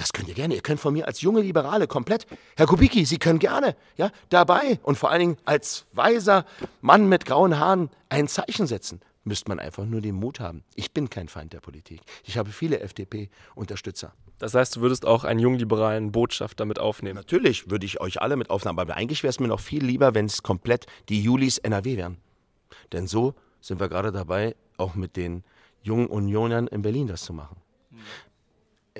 [0.00, 0.54] Das könnt ihr gerne.
[0.54, 2.26] Ihr könnt von mir als junge Liberale komplett,
[2.56, 6.46] Herr Kubicki, Sie können gerne, ja, dabei und vor allen Dingen als weiser
[6.80, 9.00] Mann mit grauen Haaren ein Zeichen setzen.
[9.24, 10.64] Müsste man einfach nur den Mut haben.
[10.74, 12.00] Ich bin kein Feind der Politik.
[12.24, 14.14] Ich habe viele FDP-Unterstützer.
[14.38, 17.16] Das heißt, du würdest auch einen jungliberalen Botschafter mit aufnehmen?
[17.16, 20.14] Natürlich würde ich euch alle mit aufnehmen, aber eigentlich wäre es mir noch viel lieber,
[20.14, 22.16] wenn es komplett die Julis NRW wären.
[22.92, 25.44] Denn so sind wir gerade dabei, auch mit den
[25.82, 27.58] jungen Unionern in Berlin das zu machen.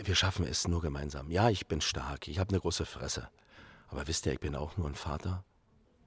[0.03, 1.31] Wir schaffen es nur gemeinsam.
[1.31, 3.29] Ja, ich bin stark, ich habe eine große Fresse.
[3.89, 5.45] Aber wisst ihr, ich bin auch nur ein Vater,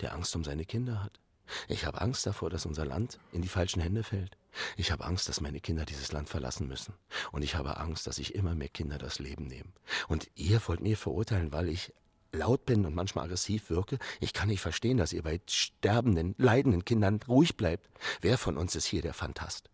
[0.01, 1.19] der Angst um seine Kinder hat.
[1.67, 4.37] Ich habe Angst davor, dass unser Land in die falschen Hände fällt.
[4.77, 6.93] Ich habe Angst, dass meine Kinder dieses Land verlassen müssen.
[7.31, 9.73] Und ich habe Angst, dass sich immer mehr Kinder das Leben nehmen.
[10.07, 11.93] Und ihr wollt mir verurteilen, weil ich
[12.31, 13.99] laut bin und manchmal aggressiv wirke.
[14.19, 17.89] Ich kann nicht verstehen, dass ihr bei sterbenden, leidenden Kindern ruhig bleibt.
[18.21, 19.69] Wer von uns ist hier der Fantast?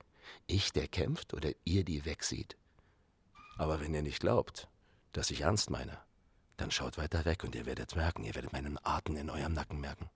[0.48, 2.58] Ich, der kämpft oder ihr, die wegsieht?
[3.60, 4.70] Aber wenn ihr nicht glaubt,
[5.12, 5.98] dass ich ernst meine,
[6.56, 9.82] dann schaut weiter weg und ihr werdet merken, ihr werdet meinen Atem in eurem Nacken
[9.82, 10.10] merken.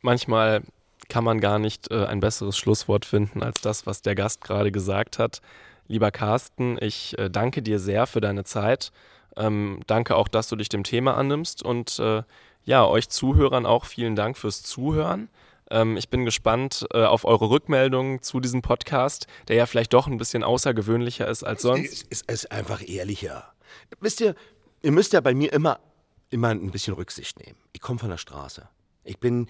[0.00, 0.64] Manchmal
[1.08, 4.72] kann man gar nicht äh, ein besseres Schlusswort finden als das, was der Gast gerade
[4.72, 5.40] gesagt hat.
[5.86, 8.90] Lieber Carsten, ich äh, danke dir sehr für deine Zeit.
[9.36, 12.24] Ähm, danke auch, dass du dich dem Thema annimmst und äh,
[12.64, 15.28] ja, euch Zuhörern auch vielen Dank fürs Zuhören.
[15.70, 20.06] Ähm, ich bin gespannt äh, auf eure Rückmeldungen zu diesem Podcast, der ja vielleicht doch
[20.06, 21.92] ein bisschen außergewöhnlicher ist als sonst.
[21.92, 23.52] Es ist, ist einfach ehrlicher.
[24.00, 24.34] Wisst ihr,
[24.82, 25.80] ihr müsst ja bei mir immer,
[26.30, 27.58] immer ein bisschen Rücksicht nehmen.
[27.72, 28.68] Ich komme von der Straße.
[29.04, 29.48] Ich bin,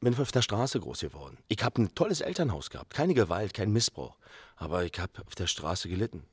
[0.00, 1.38] bin auf der Straße groß geworden.
[1.48, 2.94] Ich habe ein tolles Elternhaus gehabt.
[2.94, 4.16] Keine Gewalt, kein Missbrauch.
[4.56, 6.24] Aber ich habe auf der Straße gelitten.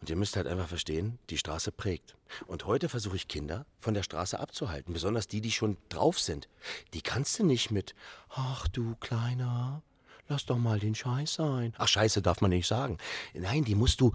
[0.00, 2.16] Und ihr müsst halt einfach verstehen, die Straße prägt.
[2.46, 6.48] Und heute versuche ich Kinder von der Straße abzuhalten, besonders die, die schon drauf sind.
[6.94, 7.94] Die kannst du nicht mit,
[8.28, 9.82] ach du Kleiner,
[10.28, 11.74] lass doch mal den Scheiß sein.
[11.78, 12.98] Ach, Scheiße darf man nicht sagen.
[13.34, 14.12] Nein, die musst du,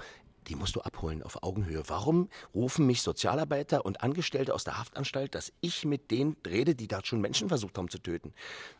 [0.47, 1.83] die musst du abholen auf Augenhöhe.
[1.87, 6.87] Warum rufen mich Sozialarbeiter und Angestellte aus der Haftanstalt, dass ich mit denen rede, die
[6.87, 8.33] da schon Menschen versucht haben zu töten?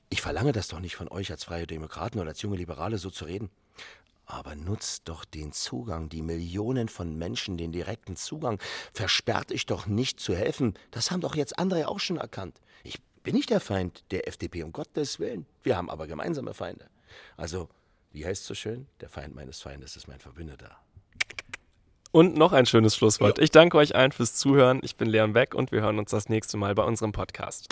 [0.10, 3.10] Ich verlange das doch nicht von euch als freie Demokraten oder als junge Liberale so
[3.10, 3.49] zu reden.
[4.34, 8.57] Aber nutzt doch den Zugang, die Millionen von Menschen, den direkten Zugang.
[8.91, 10.73] Versperrt euch doch nicht zu helfen.
[10.89, 12.59] Das haben doch jetzt andere auch schon erkannt.
[12.84, 15.45] Ich bin nicht der Feind der FDP, um Gottes Willen.
[15.61, 16.89] Wir haben aber gemeinsame Feinde.
[17.38, 17.69] Also,
[18.11, 18.88] wie heißt es so schön?
[19.01, 20.79] Der Feind meines Feindes ist mein Verbündeter.
[22.11, 23.38] Und noch ein schönes Schlusswort.
[23.38, 24.79] Ich danke euch allen fürs Zuhören.
[24.81, 27.67] Ich bin Leon Beck und wir hören uns das nächste Mal bei unserem Podcast.